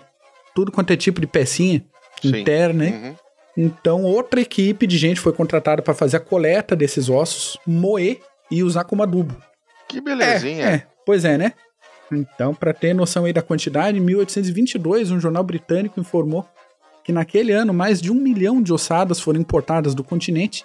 tudo 0.55 0.71
quanto 0.71 0.93
é 0.93 0.97
tipo 0.97 1.21
de 1.21 1.27
pecinha 1.27 1.83
Sim. 2.21 2.29
interna, 2.29 2.87
hein? 2.87 2.93
Uhum. 2.93 3.15
Então, 3.57 4.03
outra 4.03 4.41
equipe 4.41 4.87
de 4.87 4.97
gente 4.97 5.21
foi 5.21 5.33
contratada 5.33 5.83
para 5.83 5.95
fazer 5.95 6.17
a 6.17 6.21
coleta 6.21 6.75
desses 6.75 7.09
ossos, 7.09 7.59
moer 7.67 8.21
e 8.51 8.63
usar 8.63 8.85
como 8.85 9.03
adubo. 9.03 9.37
Que 9.87 10.01
belezinha. 10.01 10.65
É, 10.65 10.75
é. 10.75 10.87
Pois 11.05 11.25
é, 11.25 11.37
né? 11.37 11.53
Então, 12.11 12.55
para 12.55 12.73
ter 12.73 12.95
noção 12.95 13.25
aí 13.25 13.33
da 13.33 13.43
quantidade, 13.43 13.99
em 13.99 14.01
1822, 14.01 15.11
um 15.11 15.21
jornal 15.21 15.43
britânico 15.43 16.01
informou 16.01 16.47
que 17.05 17.13
naquele 17.13 17.53
ano 17.53 17.75
mais 17.75 18.01
de 18.01 18.13
um 18.13 18.15
milhão 18.15 18.63
de 18.63 18.73
ossadas 18.73 19.21
foram 19.21 19.41
importadas 19.41 19.95
do 19.95 20.05
continente 20.05 20.65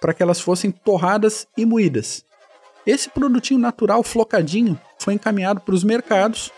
para 0.00 0.12
que 0.12 0.22
elas 0.22 0.40
fossem 0.40 0.70
torradas 0.70 1.46
e 1.56 1.64
moídas. 1.64 2.24
Esse 2.86 3.08
produtinho 3.08 3.60
natural 3.60 4.02
flocadinho 4.02 4.78
foi 4.98 5.14
encaminhado 5.14 5.60
para 5.60 5.74
os 5.74 5.84
mercados, 5.84 6.50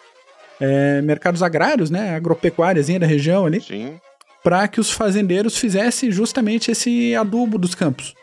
é, 0.60 1.02
mercados 1.02 1.42
agrários, 1.42 1.90
né, 1.90 2.14
agropecuárias 2.14 2.86
da 2.88 3.06
região 3.06 3.46
ali. 3.46 3.60
Sim 3.60 3.98
para 4.42 4.66
que 4.68 4.80
os 4.80 4.90
fazendeiros 4.90 5.56
fizessem 5.56 6.10
justamente 6.10 6.70
esse 6.70 7.14
adubo 7.14 7.58
dos 7.58 7.74
campos. 7.74 8.14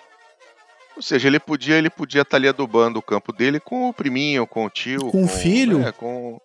Ou 0.95 1.01
seja, 1.01 1.27
ele 1.27 1.39
podia 1.39 1.77
ele 1.77 1.89
podia 1.89 2.21
estar 2.21 2.31
tá 2.31 2.37
ali 2.37 2.47
adubando 2.47 2.99
o 2.99 3.01
campo 3.01 3.31
dele 3.31 3.59
com 3.59 3.89
o 3.89 3.93
priminho, 3.93 4.45
com 4.45 4.65
o 4.65 4.69
tio, 4.69 4.99
com, 4.99 5.11
com 5.11 5.23
o 5.23 5.27
filho, 5.27 5.87
é, 5.87 5.91
com, 5.93 6.41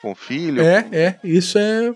com 0.00 0.10
o 0.10 0.14
filho. 0.14 0.60
É, 0.60 0.82
com... 0.82 0.94
é, 0.94 1.20
isso 1.22 1.56
é 1.58 1.94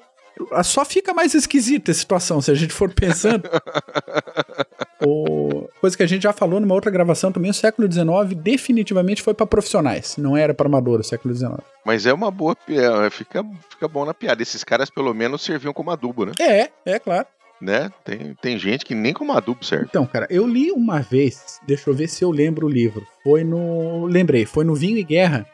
só 0.62 0.84
fica 0.84 1.14
mais 1.14 1.34
esquisita 1.34 1.90
a 1.90 1.94
situação 1.94 2.40
se 2.40 2.50
a 2.50 2.54
gente 2.54 2.72
for 2.72 2.92
pensando. 2.92 3.48
o... 5.00 5.68
Coisa 5.80 5.96
que 5.96 6.02
a 6.02 6.06
gente 6.06 6.22
já 6.22 6.32
falou 6.32 6.60
numa 6.60 6.74
outra 6.74 6.90
gravação 6.90 7.30
também, 7.30 7.50
o 7.50 7.54
século 7.54 7.90
XIX 7.90 8.34
definitivamente 8.36 9.22
foi 9.22 9.34
para 9.34 9.46
profissionais, 9.46 10.16
não 10.16 10.36
era 10.36 10.54
para 10.54 10.66
amadores 10.66 11.06
o 11.06 11.08
século 11.08 11.34
XIX. 11.34 11.54
Mas 11.84 12.06
é 12.06 12.12
uma 12.12 12.30
boa, 12.30 12.56
é, 12.68 13.10
fica, 13.10 13.44
fica 13.68 13.86
bom 13.86 14.04
na 14.04 14.14
piada. 14.14 14.42
Esses 14.42 14.64
caras 14.64 14.90
pelo 14.90 15.12
menos 15.12 15.42
serviam 15.42 15.72
como 15.72 15.90
adubo, 15.90 16.26
né? 16.26 16.32
É, 16.40 16.70
é 16.84 16.98
claro. 16.98 17.26
Né? 17.60 17.90
Tem, 18.04 18.34
tem 18.40 18.58
gente 18.58 18.84
que 18.84 18.94
nem 18.94 19.14
como 19.14 19.32
adubo 19.32 19.64
serve. 19.64 19.86
Então, 19.88 20.06
cara, 20.06 20.26
eu 20.28 20.46
li 20.46 20.70
uma 20.70 21.00
vez, 21.00 21.58
deixa 21.66 21.88
eu 21.88 21.94
ver 21.94 22.08
se 22.08 22.22
eu 22.22 22.30
lembro 22.30 22.66
o 22.66 22.70
livro. 22.70 23.06
Foi 23.22 23.44
no. 23.44 24.04
Lembrei, 24.06 24.44
foi 24.44 24.64
no 24.64 24.74
Vinho 24.74 24.98
e 24.98 25.02
Guerra. 25.02 25.46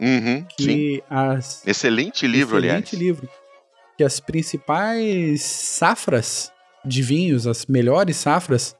Uhum, 0.00 0.44
que 0.56 0.64
sim. 0.64 1.00
As... 1.08 1.66
Excelente 1.66 2.26
livro, 2.26 2.56
Excelente 2.56 2.64
aliás. 2.64 2.84
Excelente 2.84 3.04
livro 3.04 3.28
que 3.96 4.04
as 4.04 4.20
principais 4.20 5.42
safras 5.42 6.52
de 6.84 7.02
vinhos, 7.02 7.46
as 7.46 7.66
melhores 7.66 8.16
safras, 8.16 8.76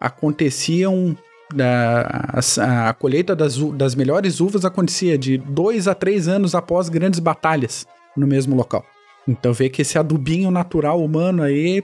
aconteciam. 0.00 1.16
A, 1.58 2.40
a, 2.40 2.90
a 2.90 2.92
colheita 2.92 3.34
das, 3.34 3.56
das 3.56 3.94
melhores 3.94 4.38
uvas 4.38 4.66
acontecia 4.66 5.16
de 5.16 5.38
dois 5.38 5.88
a 5.88 5.94
três 5.94 6.28
anos 6.28 6.54
após 6.54 6.90
grandes 6.90 7.20
batalhas 7.20 7.86
no 8.14 8.26
mesmo 8.26 8.54
local. 8.54 8.84
Então 9.26 9.54
vê 9.54 9.70
que 9.70 9.80
esse 9.80 9.98
adubinho 9.98 10.50
natural 10.50 11.02
humano 11.02 11.42
aí 11.42 11.82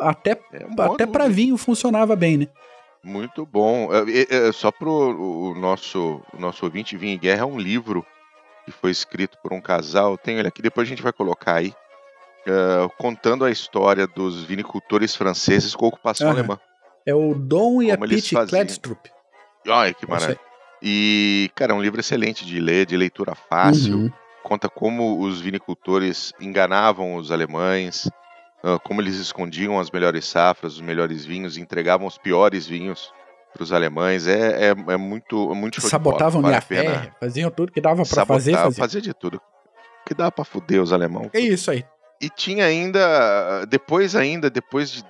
até, 0.00 0.40
é 0.52 0.66
um 0.66 0.82
até 0.82 1.06
para 1.06 1.28
vinho 1.28 1.56
funcionava 1.56 2.14
bem, 2.16 2.38
né? 2.38 2.48
Muito 3.02 3.46
bom. 3.46 3.88
É, 3.92 4.48
é, 4.48 4.52
só 4.52 4.70
pro 4.70 4.90
o 4.90 5.54
nosso, 5.54 6.20
o 6.32 6.40
nosso 6.40 6.64
ouvinte, 6.64 6.96
Vinho 6.96 7.14
e 7.14 7.18
Guerra 7.18 7.42
é 7.42 7.46
um 7.46 7.58
livro 7.58 8.04
que 8.64 8.70
foi 8.70 8.90
escrito 8.90 9.38
por 9.42 9.52
um 9.52 9.60
casal. 9.60 10.18
Tenho 10.18 10.38
ele 10.38 10.48
aqui, 10.48 10.60
depois 10.60 10.86
a 10.86 10.90
gente 10.90 11.02
vai 11.02 11.12
colocar 11.12 11.54
aí. 11.54 11.72
Uh, 12.46 12.88
contando 12.96 13.44
a 13.44 13.50
história 13.50 14.06
dos 14.06 14.42
vinicultores 14.42 15.14
franceses 15.14 15.74
com 15.74 15.84
a 15.84 15.88
ocupação 15.88 16.28
uhum. 16.28 16.32
alemã. 16.32 16.58
É 17.06 17.14
o 17.14 17.34
Dom 17.34 17.82
e 17.82 17.90
a 17.90 17.98
Pete 17.98 18.34
Kledstrup. 18.34 19.10
Ai, 19.66 19.92
que 19.92 20.08
maravilha. 20.08 20.40
E, 20.82 21.50
cara, 21.54 21.72
é 21.72 21.74
um 21.74 21.82
livro 21.82 22.00
excelente 22.00 22.46
de 22.46 22.60
ler, 22.60 22.86
de 22.86 22.96
leitura 22.96 23.34
fácil. 23.34 23.96
Uhum. 23.96 24.12
Conta 24.42 24.68
como 24.68 25.20
os 25.20 25.40
vinicultores 25.40 26.32
enganavam 26.40 27.16
os 27.16 27.30
alemães, 27.30 28.06
uh, 28.62 28.78
como 28.84 29.00
eles 29.00 29.16
escondiam 29.16 29.78
as 29.78 29.90
melhores 29.90 30.24
safras, 30.24 30.74
os 30.74 30.80
melhores 30.80 31.24
vinhos, 31.24 31.58
entregavam 31.58 32.06
os 32.06 32.16
piores 32.16 32.66
vinhos 32.66 33.12
para 33.52 33.62
os 33.62 33.72
alemães. 33.72 34.26
É, 34.26 34.68
é, 34.68 34.68
é 34.68 34.96
muito, 34.96 35.50
é 35.50 35.54
muito 35.54 35.80
Sabotavam 35.80 36.40
vale 36.40 36.56
a 36.56 36.60
fé, 36.60 37.12
faziam 37.20 37.50
tudo 37.50 37.72
que 37.72 37.80
dava 37.80 38.04
para 38.04 38.24
fazer. 38.24 38.54
Fazia. 38.54 38.82
fazia 38.82 39.00
de 39.00 39.12
tudo 39.12 39.40
que 40.06 40.14
dava 40.14 40.32
para 40.32 40.44
fuder 40.44 40.80
os 40.80 40.92
alemães. 40.92 41.28
É 41.34 41.40
isso 41.40 41.70
aí. 41.70 41.84
E 42.20 42.28
tinha 42.28 42.64
ainda, 42.64 43.64
depois 43.66 44.16
ainda, 44.16 44.50
depois 44.50 44.90
de 44.90 45.04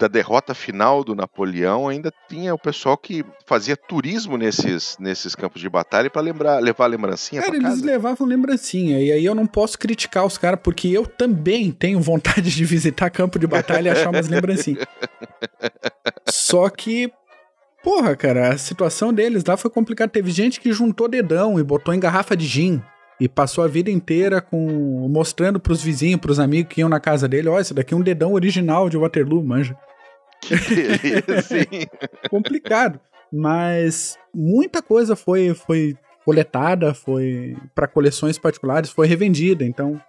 da 0.00 0.08
derrota 0.08 0.54
final 0.54 1.04
do 1.04 1.14
Napoleão, 1.14 1.86
ainda 1.86 2.10
tinha 2.26 2.54
o 2.54 2.58
pessoal 2.58 2.96
que 2.96 3.22
fazia 3.44 3.76
turismo 3.76 4.38
nesses, 4.38 4.96
nesses 4.98 5.34
campos 5.34 5.60
de 5.60 5.68
batalha 5.68 6.08
para 6.08 6.22
lembrar, 6.22 6.58
levar 6.58 6.86
lembrancinha 6.86 7.42
Cara, 7.42 7.54
eles 7.54 7.82
levavam 7.82 8.26
lembrancinha. 8.26 8.98
E 8.98 9.12
aí 9.12 9.22
eu 9.22 9.34
não 9.34 9.46
posso 9.46 9.78
criticar 9.78 10.24
os 10.24 10.38
caras, 10.38 10.58
porque 10.62 10.88
eu 10.88 11.06
também 11.06 11.70
tenho 11.70 12.00
vontade 12.00 12.50
de 12.50 12.64
visitar 12.64 13.10
campo 13.10 13.38
de 13.38 13.46
batalha 13.46 13.90
e 13.90 13.92
achar 13.92 14.08
umas 14.08 14.26
lembrancinhas. 14.26 14.86
Só 16.30 16.70
que, 16.70 17.12
porra, 17.84 18.16
cara, 18.16 18.54
a 18.54 18.58
situação 18.58 19.12
deles 19.12 19.44
lá 19.44 19.58
foi 19.58 19.70
complicada. 19.70 20.10
Teve 20.10 20.30
gente 20.30 20.62
que 20.62 20.72
juntou 20.72 21.08
dedão 21.08 21.60
e 21.60 21.62
botou 21.62 21.92
em 21.92 22.00
garrafa 22.00 22.34
de 22.34 22.46
gin. 22.46 22.82
E 23.20 23.28
passou 23.28 23.62
a 23.62 23.68
vida 23.68 23.90
inteira 23.90 24.40
com 24.40 25.06
mostrando 25.10 25.60
pros 25.60 25.82
vizinhos, 25.82 26.20
pros 26.20 26.40
amigos 26.40 26.72
que 26.72 26.80
iam 26.80 26.88
na 26.88 26.98
casa 26.98 27.28
dele, 27.28 27.48
ó, 27.48 27.56
oh, 27.56 27.60
esse 27.60 27.74
daqui 27.74 27.92
é 27.92 27.96
um 27.96 28.02
dedão 28.02 28.32
original 28.32 28.88
de 28.88 28.96
Waterloo, 28.96 29.44
manja. 29.44 29.76
Que 30.40 30.56
beleza, 30.56 31.42
sim. 31.44 31.86
Complicado. 32.30 32.98
Mas 33.30 34.18
muita 34.34 34.82
coisa 34.82 35.14
foi, 35.14 35.54
foi 35.54 35.96
coletada, 36.24 36.94
foi 36.94 37.56
para 37.74 37.86
coleções 37.86 38.38
particulares, 38.38 38.90
foi 38.90 39.06
revendida. 39.06 39.64
Então, 39.64 40.00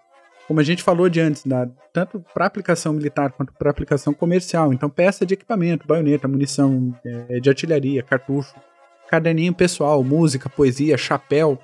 como 0.47 0.60
a 0.60 0.63
gente 0.63 0.84
falou 0.84 1.08
de 1.10 1.19
antes, 1.19 1.45
da, 1.45 1.67
tanto 1.93 2.24
para 2.34 2.45
aplicação 2.45 2.93
militar 2.93 3.32
quanto 3.32 3.54
para 3.54 3.69
aplicação 3.69 4.13
comercial. 4.13 4.74
Então, 4.74 4.89
peça 4.89 5.26
de 5.26 5.34
equipamento, 5.34 5.88
baioneta, 5.88 6.28
munição 6.28 6.97
é, 7.06 7.39
de 7.39 7.50
artilharia, 7.50 8.02
cartucho, 8.02 8.56
caderninho 9.10 9.54
pessoal, 9.54 10.04
música, 10.04 10.50
poesia, 10.50 10.97
chapéu, 10.97 11.60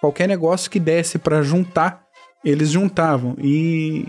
qualquer 0.00 0.26
negócio 0.26 0.70
que 0.70 0.80
desse 0.80 1.18
para 1.18 1.42
juntar, 1.42 2.04
eles 2.44 2.70
juntavam. 2.70 3.36
E 3.38 4.06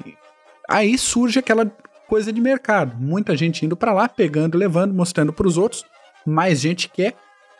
aí 0.69 0.97
surge 0.97 1.39
aquela 1.39 1.65
coisa 2.07 2.31
de 2.31 2.41
mercado. 2.41 2.95
Muita 2.97 3.35
gente 3.35 3.65
indo 3.65 3.75
para 3.75 3.93
lá, 3.93 4.07
pegando, 4.07 4.57
levando, 4.57 4.93
mostrando 4.93 5.33
para 5.33 5.47
os 5.47 5.57
outros. 5.57 5.85
Mais 6.25 6.59
gente 6.59 6.89
quer 6.89 7.15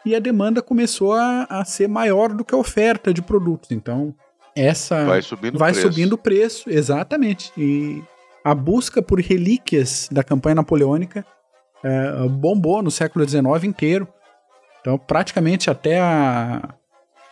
e 0.06 0.16
a 0.16 0.20
demanda 0.20 0.62
começou 0.62 1.14
a, 1.14 1.46
a, 1.50 1.66
ser 1.66 1.88
maior 1.88 2.34
do 2.34 2.44
que 2.44 2.54
a 2.56 2.58
oferta 2.58 3.14
de 3.14 3.22
produtos. 3.22 3.72
Então, 3.72 4.14
essa 4.56 5.06
vai 5.06 5.22
subindo 5.22 5.58
vai 5.58 5.72
o 5.72 5.74
preço. 5.74 5.88
subindo 5.88 6.14
o 6.14 6.18
preço, 6.18 6.70
exatamente. 6.70 7.52
E 7.58 8.04
a 8.44 8.56
busca 8.56 9.02
por 9.02 9.20
relíquias 9.20 10.10
da 10.12 10.24
campanha 10.24 10.56
napoleônica 10.56 11.26
é, 11.84 12.28
bombou 12.28 12.82
no 12.82 12.92
século 12.92 13.28
XIX 13.28 13.64
inteiro. 13.64 14.08
Então, 14.82 14.98
praticamente 14.98 15.70
até 15.70 16.00
a, 16.00 16.74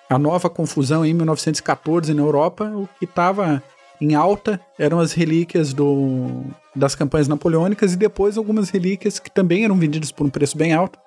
a 0.09 0.17
nova 0.17 0.49
confusão 0.49 1.05
em 1.05 1.13
1914 1.13 2.13
na 2.13 2.21
Europa, 2.21 2.65
o 2.65 2.89
que 2.97 3.05
estava 3.05 3.61
em 4.01 4.15
alta 4.15 4.59
eram 4.77 4.99
as 4.99 5.13
relíquias 5.13 5.71
do, 5.71 6.43
das 6.75 6.95
campanhas 6.95 7.27
napoleônicas 7.27 7.93
e 7.93 7.97
depois 7.97 8.37
algumas 8.37 8.69
relíquias 8.69 9.19
que 9.19 9.29
também 9.29 9.63
eram 9.63 9.77
vendidas 9.77 10.11
por 10.11 10.25
um 10.25 10.29
preço 10.29 10.57
bem 10.57 10.73
alto 10.73 10.97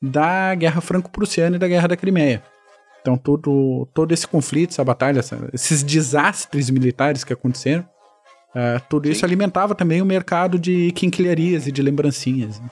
da 0.00 0.54
Guerra 0.54 0.80
Franco-Prussiana 0.80 1.56
e 1.56 1.58
da 1.58 1.68
Guerra 1.68 1.88
da 1.88 1.96
Crimeia. 1.96 2.42
Então 3.02 3.16
todo, 3.18 3.86
todo 3.92 4.12
esse 4.12 4.26
conflito, 4.26 4.70
essa 4.70 4.84
batalha, 4.84 5.18
essa, 5.18 5.48
esses 5.52 5.82
desastres 5.82 6.70
militares 6.70 7.24
que 7.24 7.32
aconteceram, 7.32 7.82
uh, 8.50 8.80
tudo 8.88 9.06
Sim. 9.06 9.12
isso 9.12 9.24
alimentava 9.24 9.74
também 9.74 10.00
o 10.00 10.06
mercado 10.06 10.58
de 10.58 10.92
quinquilharias 10.92 11.66
e 11.66 11.72
de 11.72 11.82
lembrancinhas. 11.82 12.58
Né? 12.58 12.70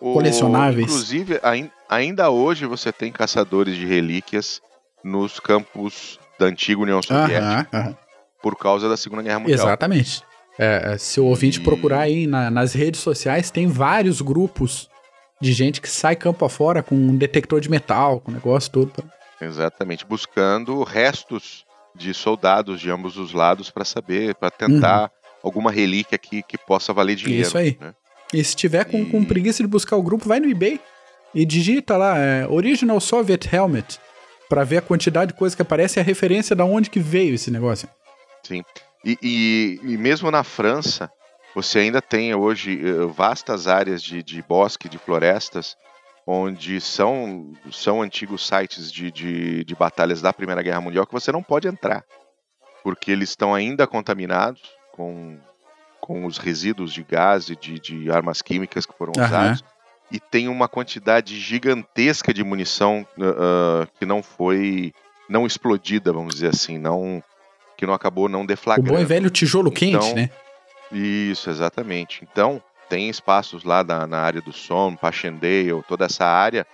O, 0.00 0.14
colecionáveis. 0.14 0.86
Inclusive, 0.86 1.40
ainda 1.88 2.28
hoje 2.30 2.66
você 2.66 2.92
tem 2.92 3.12
caçadores 3.12 3.76
de 3.76 3.86
relíquias 3.86 4.60
nos 5.04 5.38
campos 5.40 6.18
da 6.38 6.46
antiga 6.46 6.80
União 6.80 7.02
Soviética. 7.02 7.96
Por 8.42 8.56
causa 8.56 8.88
da 8.88 8.96
Segunda 8.96 9.22
Guerra 9.22 9.40
Mundial. 9.40 9.58
Exatamente. 9.58 10.22
É, 10.58 10.92
é, 10.92 10.98
se 10.98 11.20
o 11.20 11.24
ouvinte 11.26 11.60
e... 11.60 11.62
procurar 11.62 12.00
aí 12.00 12.26
na, 12.26 12.50
nas 12.50 12.72
redes 12.72 13.00
sociais, 13.00 13.50
tem 13.50 13.66
vários 13.66 14.20
grupos 14.20 14.88
de 15.40 15.52
gente 15.52 15.80
que 15.80 15.88
sai 15.88 16.16
campo 16.16 16.44
afora 16.44 16.82
com 16.82 16.94
um 16.94 17.16
detector 17.16 17.60
de 17.60 17.70
metal, 17.70 18.20
com 18.20 18.30
o 18.30 18.34
negócio 18.34 18.70
todo. 18.70 18.92
Exatamente, 19.40 20.06
buscando 20.06 20.82
restos 20.82 21.64
de 21.94 22.14
soldados 22.14 22.80
de 22.80 22.90
ambos 22.90 23.16
os 23.16 23.32
lados 23.32 23.70
para 23.70 23.84
saber, 23.84 24.34
para 24.34 24.50
tentar 24.50 25.02
uhum. 25.02 25.08
alguma 25.42 25.70
relíquia 25.70 26.16
que, 26.16 26.42
que 26.42 26.56
possa 26.56 26.92
valer 26.92 27.16
dinheiro. 27.16 27.46
Isso 27.46 27.58
aí. 27.58 27.76
Né? 27.80 27.94
E 28.32 28.42
se 28.42 28.56
tiver 28.56 28.84
com, 28.84 28.98
e... 28.98 29.06
com 29.06 29.24
preguiça 29.24 29.62
de 29.62 29.68
buscar 29.68 29.96
o 29.96 30.02
grupo, 30.02 30.28
vai 30.28 30.40
no 30.40 30.48
eBay 30.48 30.80
e 31.34 31.44
digita 31.44 31.96
lá 31.96 32.18
é, 32.18 32.46
Original 32.48 33.00
Soviet 33.00 33.46
Helmet 33.52 33.98
para 34.48 34.64
ver 34.64 34.78
a 34.78 34.82
quantidade 34.82 35.32
de 35.32 35.38
coisa 35.38 35.54
que 35.54 35.62
aparece 35.62 35.98
e 35.98 36.00
a 36.00 36.04
referência 36.04 36.54
da 36.54 36.64
onde 36.64 36.90
que 36.90 37.00
veio 37.00 37.34
esse 37.34 37.50
negócio. 37.50 37.88
Sim. 38.42 38.62
E, 39.04 39.18
e, 39.22 39.80
e, 39.82 39.96
mesmo 39.96 40.30
na 40.30 40.42
França, 40.42 41.10
você 41.54 41.80
ainda 41.80 42.02
tem 42.02 42.34
hoje 42.34 42.80
eh, 42.80 43.06
vastas 43.06 43.66
áreas 43.66 44.02
de, 44.02 44.22
de 44.22 44.42
bosque, 44.42 44.88
de 44.88 44.98
florestas, 44.98 45.76
onde 46.26 46.80
são, 46.80 47.52
são 47.70 48.02
antigos 48.02 48.46
sites 48.46 48.90
de, 48.90 49.12
de, 49.12 49.64
de 49.64 49.74
batalhas 49.74 50.20
da 50.20 50.32
Primeira 50.32 50.62
Guerra 50.62 50.80
Mundial 50.80 51.06
que 51.06 51.12
você 51.12 51.30
não 51.30 51.42
pode 51.42 51.68
entrar, 51.68 52.04
porque 52.82 53.12
eles 53.12 53.30
estão 53.30 53.54
ainda 53.54 53.86
contaminados 53.86 54.60
com, 54.92 55.38
com 56.00 56.24
os 56.24 56.36
resíduos 56.36 56.92
de 56.92 57.04
gás 57.04 57.48
e 57.48 57.54
de, 57.54 57.78
de 57.78 58.10
armas 58.10 58.42
químicas 58.42 58.84
que 58.84 58.96
foram 58.98 59.12
uhum. 59.16 59.24
usados, 59.24 59.64
e 60.10 60.20
tem 60.20 60.48
uma 60.48 60.68
quantidade 60.68 61.38
gigantesca 61.38 62.32
de 62.32 62.44
munição 62.44 63.06
uh, 63.18 63.86
que 63.98 64.06
não 64.06 64.22
foi 64.22 64.92
não 65.28 65.46
explodida, 65.46 66.12
vamos 66.12 66.34
dizer 66.34 66.48
assim, 66.48 66.78
não 66.78 67.22
que 67.76 67.86
não 67.86 67.92
acabou 67.92 68.28
não 68.28 68.46
deflagrando. 68.46 68.90
O 68.90 68.94
bom 68.94 69.00
e 69.00 69.04
velho 69.04 69.28
tijolo 69.28 69.70
quente, 69.70 69.96
então, 69.96 70.14
né? 70.14 70.30
Isso, 70.90 71.50
exatamente. 71.50 72.20
Então, 72.22 72.62
tem 72.88 73.08
espaços 73.08 73.64
lá 73.64 73.82
na, 73.84 74.06
na 74.06 74.18
área 74.18 74.40
do 74.40 74.52
Somme, 74.52 74.96
Passchendaele, 74.96 75.82
toda 75.86 76.06
essa 76.06 76.24
área, 76.24 76.66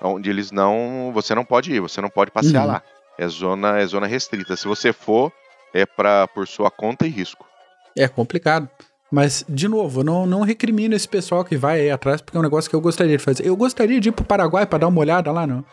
onde 0.00 0.28
eles 0.30 0.50
não. 0.50 1.10
Você 1.14 1.34
não 1.34 1.44
pode 1.44 1.72
ir, 1.72 1.80
você 1.80 2.00
não 2.00 2.10
pode 2.10 2.30
passear 2.30 2.64
uhum. 2.64 2.72
lá. 2.72 2.82
É 3.18 3.28
zona, 3.28 3.78
é 3.78 3.86
zona 3.86 4.06
restrita. 4.06 4.56
Se 4.56 4.66
você 4.66 4.92
for, 4.92 5.32
é 5.74 5.84
pra, 5.84 6.26
por 6.28 6.46
sua 6.46 6.70
conta 6.70 7.06
e 7.06 7.10
risco. 7.10 7.46
É 7.96 8.08
complicado. 8.08 8.68
Mas, 9.10 9.44
de 9.48 9.66
novo, 9.68 10.00
eu 10.00 10.04
não, 10.04 10.26
não 10.26 10.42
recrimino 10.42 10.94
esse 10.94 11.08
pessoal 11.08 11.44
que 11.44 11.56
vai 11.56 11.80
aí 11.80 11.90
atrás, 11.90 12.20
porque 12.20 12.36
é 12.36 12.40
um 12.40 12.42
negócio 12.42 12.68
que 12.68 12.76
eu 12.76 12.80
gostaria 12.80 13.16
de 13.16 13.22
fazer. 13.22 13.46
Eu 13.46 13.56
gostaria 13.56 13.98
de 14.00 14.10
ir 14.10 14.12
pro 14.12 14.24
Paraguai 14.24 14.66
para 14.66 14.80
dar 14.80 14.88
uma 14.88 15.00
olhada 15.00 15.32
lá, 15.32 15.46
não. 15.46 15.64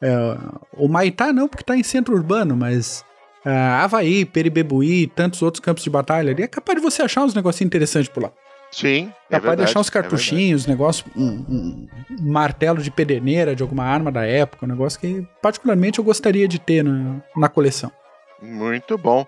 É, 0.00 0.36
o 0.76 0.88
Maitá 0.88 1.32
não, 1.32 1.48
porque 1.48 1.64
tá 1.64 1.76
em 1.76 1.82
centro 1.82 2.14
urbano, 2.14 2.56
mas 2.56 3.04
uh, 3.44 3.82
Havaí, 3.82 4.24
Peribebuí, 4.24 5.06
tantos 5.08 5.42
outros 5.42 5.60
campos 5.60 5.82
de 5.82 5.90
batalha 5.90 6.30
ali, 6.30 6.42
é 6.42 6.46
capaz 6.46 6.78
de 6.78 6.82
você 6.82 7.02
achar 7.02 7.24
uns 7.24 7.34
negocinhos 7.34 7.66
interessantes 7.66 8.08
por 8.08 8.22
lá. 8.22 8.32
Sim. 8.70 9.12
É 9.30 9.34
capaz 9.34 9.42
verdade, 9.42 9.56
de 9.58 9.64
achar 9.64 9.80
uns 9.80 9.88
é 9.88 9.92
cartuchinhos, 9.92 10.66
é 10.66 10.70
negócio, 10.70 11.04
um, 11.16 11.24
um, 11.24 11.88
um, 12.10 12.32
martelo 12.32 12.82
de 12.82 12.90
pederneira 12.90 13.54
de 13.54 13.62
alguma 13.62 13.84
arma 13.84 14.10
da 14.10 14.26
época, 14.26 14.66
um 14.66 14.68
negócio 14.68 14.98
que 15.00 15.26
particularmente 15.40 15.98
eu 15.98 16.04
gostaria 16.04 16.46
de 16.46 16.58
ter 16.58 16.82
na, 16.82 17.20
na 17.36 17.48
coleção. 17.48 17.90
Muito 18.42 18.98
bom. 18.98 19.26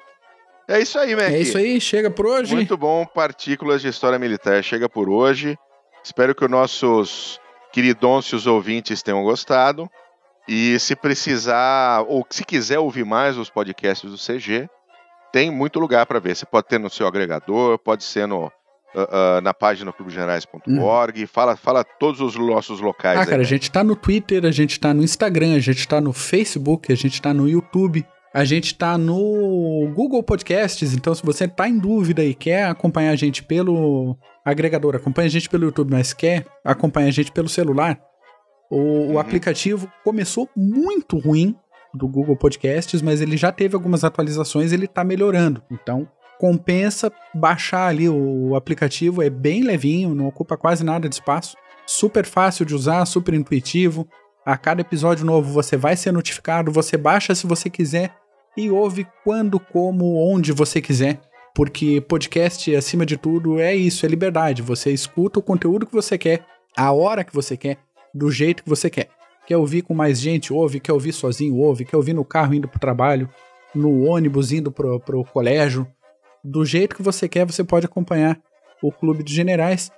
É 0.68 0.80
isso 0.80 0.98
aí, 0.98 1.14
Mac. 1.14 1.30
É 1.30 1.38
isso 1.38 1.56
aí, 1.56 1.80
chega 1.80 2.10
por 2.10 2.26
hoje. 2.26 2.54
Muito 2.54 2.76
bom, 2.76 3.06
Partículas 3.06 3.80
de 3.80 3.88
História 3.88 4.18
Militar. 4.18 4.62
Chega 4.64 4.88
por 4.88 5.08
hoje. 5.08 5.56
Espero 6.02 6.34
que 6.34 6.44
os 6.44 6.50
nossos 6.50 7.40
queridôncios 7.72 8.46
ouvintes 8.46 9.02
tenham 9.02 9.22
gostado. 9.22 9.88
E 10.48 10.78
se 10.78 10.94
precisar, 10.94 12.04
ou 12.08 12.24
se 12.30 12.44
quiser 12.44 12.78
ouvir 12.78 13.04
mais 13.04 13.36
os 13.36 13.50
podcasts 13.50 14.10
do 14.10 14.16
CG, 14.16 14.68
tem 15.32 15.50
muito 15.50 15.78
lugar 15.78 16.06
para 16.06 16.18
ver. 16.18 16.36
Você 16.36 16.46
pode 16.46 16.68
ter 16.68 16.78
no 16.78 16.88
seu 16.88 17.06
agregador, 17.06 17.78
pode 17.78 18.04
ser 18.04 18.26
no, 18.26 18.46
uh, 18.46 18.48
uh, 18.48 19.40
na 19.42 19.52
página 19.52 19.92
clubegenerais.org. 19.92 21.20
Uhum. 21.20 21.26
Fala, 21.26 21.56
fala 21.56 21.84
todos 21.84 22.20
os 22.20 22.36
nossos 22.36 22.80
locais. 22.80 23.18
Ah, 23.18 23.22
aí, 23.22 23.26
cara, 23.26 23.42
a 23.42 23.44
gente 23.44 23.70
tá 23.70 23.84
no 23.84 23.94
Twitter, 23.94 24.44
a 24.44 24.50
gente 24.50 24.80
tá 24.80 24.94
no 24.94 25.02
Instagram, 25.02 25.54
a 25.54 25.60
gente 25.60 25.86
tá 25.86 26.00
no 26.00 26.12
Facebook, 26.12 26.92
a 26.92 26.96
gente 26.96 27.20
tá 27.20 27.34
no 27.34 27.48
YouTube. 27.48 28.06
A 28.34 28.44
gente 28.44 28.74
tá 28.74 28.98
no 28.98 29.90
Google 29.94 30.22
Podcasts, 30.22 30.92
então 30.92 31.14
se 31.14 31.24
você 31.24 31.48
tá 31.48 31.68
em 31.68 31.78
dúvida 31.78 32.22
e 32.22 32.34
quer 32.34 32.66
acompanhar 32.66 33.12
a 33.12 33.16
gente 33.16 33.42
pelo 33.42 34.16
agregador, 34.44 34.94
acompanha 34.94 35.26
a 35.26 35.30
gente 35.30 35.48
pelo 35.48 35.64
YouTube, 35.64 35.90
mas 35.90 36.12
quer 36.12 36.46
acompanhar 36.62 37.08
a 37.08 37.12
gente 37.12 37.32
pelo 37.32 37.48
celular, 37.48 37.98
o, 38.70 38.76
uhum. 38.76 39.12
o 39.14 39.18
aplicativo 39.18 39.90
começou 40.04 40.48
muito 40.56 41.18
ruim 41.18 41.56
do 41.94 42.06
Google 42.06 42.36
Podcasts, 42.36 43.00
mas 43.00 43.20
ele 43.20 43.36
já 43.36 43.50
teve 43.50 43.74
algumas 43.74 44.04
atualizações, 44.04 44.72
ele 44.72 44.86
tá 44.86 45.02
melhorando. 45.02 45.62
Então, 45.70 46.08
compensa 46.38 47.10
baixar 47.34 47.88
ali 47.88 48.08
o 48.08 48.54
aplicativo, 48.54 49.22
é 49.22 49.30
bem 49.30 49.62
levinho, 49.62 50.14
não 50.14 50.26
ocupa 50.26 50.56
quase 50.56 50.84
nada 50.84 51.08
de 51.08 51.14
espaço, 51.14 51.56
super 51.86 52.26
fácil 52.26 52.66
de 52.66 52.74
usar, 52.74 53.04
super 53.06 53.34
intuitivo. 53.34 54.06
A 54.46 54.56
cada 54.56 54.80
episódio 54.80 55.26
novo 55.26 55.52
você 55.52 55.76
vai 55.76 55.96
ser 55.96 56.12
notificado, 56.12 56.70
você 56.70 56.96
baixa 56.96 57.34
se 57.34 57.48
você 57.48 57.68
quiser 57.68 58.14
e 58.56 58.70
ouve 58.70 59.04
quando, 59.24 59.58
como, 59.58 60.24
onde 60.32 60.52
você 60.52 60.80
quiser. 60.80 61.20
Porque 61.52 62.00
podcast, 62.00 62.72
acima 62.76 63.04
de 63.04 63.16
tudo, 63.16 63.58
é 63.58 63.74
isso, 63.74 64.06
é 64.06 64.08
liberdade. 64.08 64.62
Você 64.62 64.92
escuta 64.92 65.40
o 65.40 65.42
conteúdo 65.42 65.84
que 65.84 65.92
você 65.92 66.16
quer, 66.16 66.46
a 66.76 66.92
hora 66.92 67.24
que 67.24 67.34
você 67.34 67.56
quer, 67.56 67.78
do 68.14 68.30
jeito 68.30 68.62
que 68.62 68.68
você 68.68 68.88
quer. 68.88 69.08
Quer 69.48 69.56
ouvir 69.56 69.82
com 69.82 69.94
mais 69.94 70.20
gente? 70.20 70.52
Ouve. 70.52 70.78
Quer 70.78 70.92
ouvir 70.92 71.12
sozinho? 71.12 71.56
Ouve. 71.56 71.84
Quer 71.84 71.96
ouvir 71.96 72.12
no 72.12 72.24
carro 72.24 72.54
indo 72.54 72.68
pro 72.68 72.78
trabalho? 72.78 73.28
No 73.74 74.04
ônibus 74.04 74.52
indo 74.52 74.70
pro, 74.70 75.00
pro 75.00 75.24
colégio? 75.24 75.88
Do 76.44 76.64
jeito 76.64 76.94
que 76.94 77.02
você 77.02 77.28
quer, 77.28 77.44
você 77.44 77.64
pode 77.64 77.86
acompanhar 77.86 78.40
o 78.80 78.92
Clube 78.92 79.24
dos 79.24 79.32
Generais. 79.32 79.90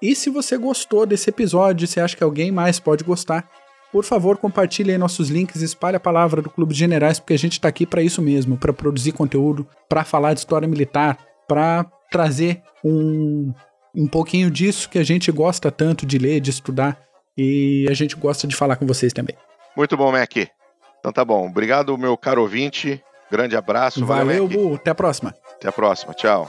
E 0.00 0.16
se 0.16 0.30
você 0.30 0.56
gostou 0.56 1.04
desse 1.04 1.28
episódio, 1.28 1.86
se 1.86 2.00
acha 2.00 2.16
que 2.16 2.24
alguém 2.24 2.50
mais 2.50 2.80
pode 2.80 3.04
gostar, 3.04 3.46
por 3.92 4.04
favor, 4.04 4.36
compartilhe 4.36 4.92
aí 4.92 4.98
nossos 4.98 5.28
links, 5.28 5.62
espalhe 5.62 5.96
a 5.96 6.00
palavra 6.00 6.40
do 6.40 6.50
Clube 6.50 6.72
de 6.72 6.78
Generais, 6.78 7.18
porque 7.18 7.34
a 7.34 7.38
gente 7.38 7.52
está 7.52 7.68
aqui 7.68 7.84
para 7.84 8.02
isso 8.02 8.22
mesmo, 8.22 8.56
para 8.56 8.72
produzir 8.72 9.12
conteúdo, 9.12 9.66
para 9.88 10.04
falar 10.04 10.32
de 10.34 10.40
história 10.40 10.68
militar, 10.68 11.18
para 11.48 11.84
trazer 12.10 12.62
um, 12.84 13.52
um 13.94 14.06
pouquinho 14.06 14.50
disso 14.50 14.88
que 14.88 14.98
a 14.98 15.04
gente 15.04 15.30
gosta 15.32 15.70
tanto 15.70 16.06
de 16.06 16.18
ler, 16.18 16.40
de 16.40 16.50
estudar, 16.50 17.00
e 17.36 17.86
a 17.88 17.94
gente 17.94 18.16
gosta 18.16 18.46
de 18.46 18.54
falar 18.54 18.76
com 18.76 18.86
vocês 18.86 19.12
também. 19.12 19.36
Muito 19.76 19.96
bom, 19.96 20.12
Mac. 20.12 20.36
Então 20.98 21.12
tá 21.12 21.24
bom. 21.24 21.48
Obrigado, 21.48 21.96
meu 21.96 22.16
caro 22.16 22.42
ouvinte. 22.42 23.02
Grande 23.30 23.56
abraço. 23.56 24.04
Valeu, 24.04 24.48
Valeu 24.48 24.48
Bu. 24.48 24.74
Até 24.74 24.90
a 24.90 24.94
próxima. 24.94 25.34
Até 25.54 25.68
a 25.68 25.72
próxima. 25.72 26.12
Tchau. 26.14 26.48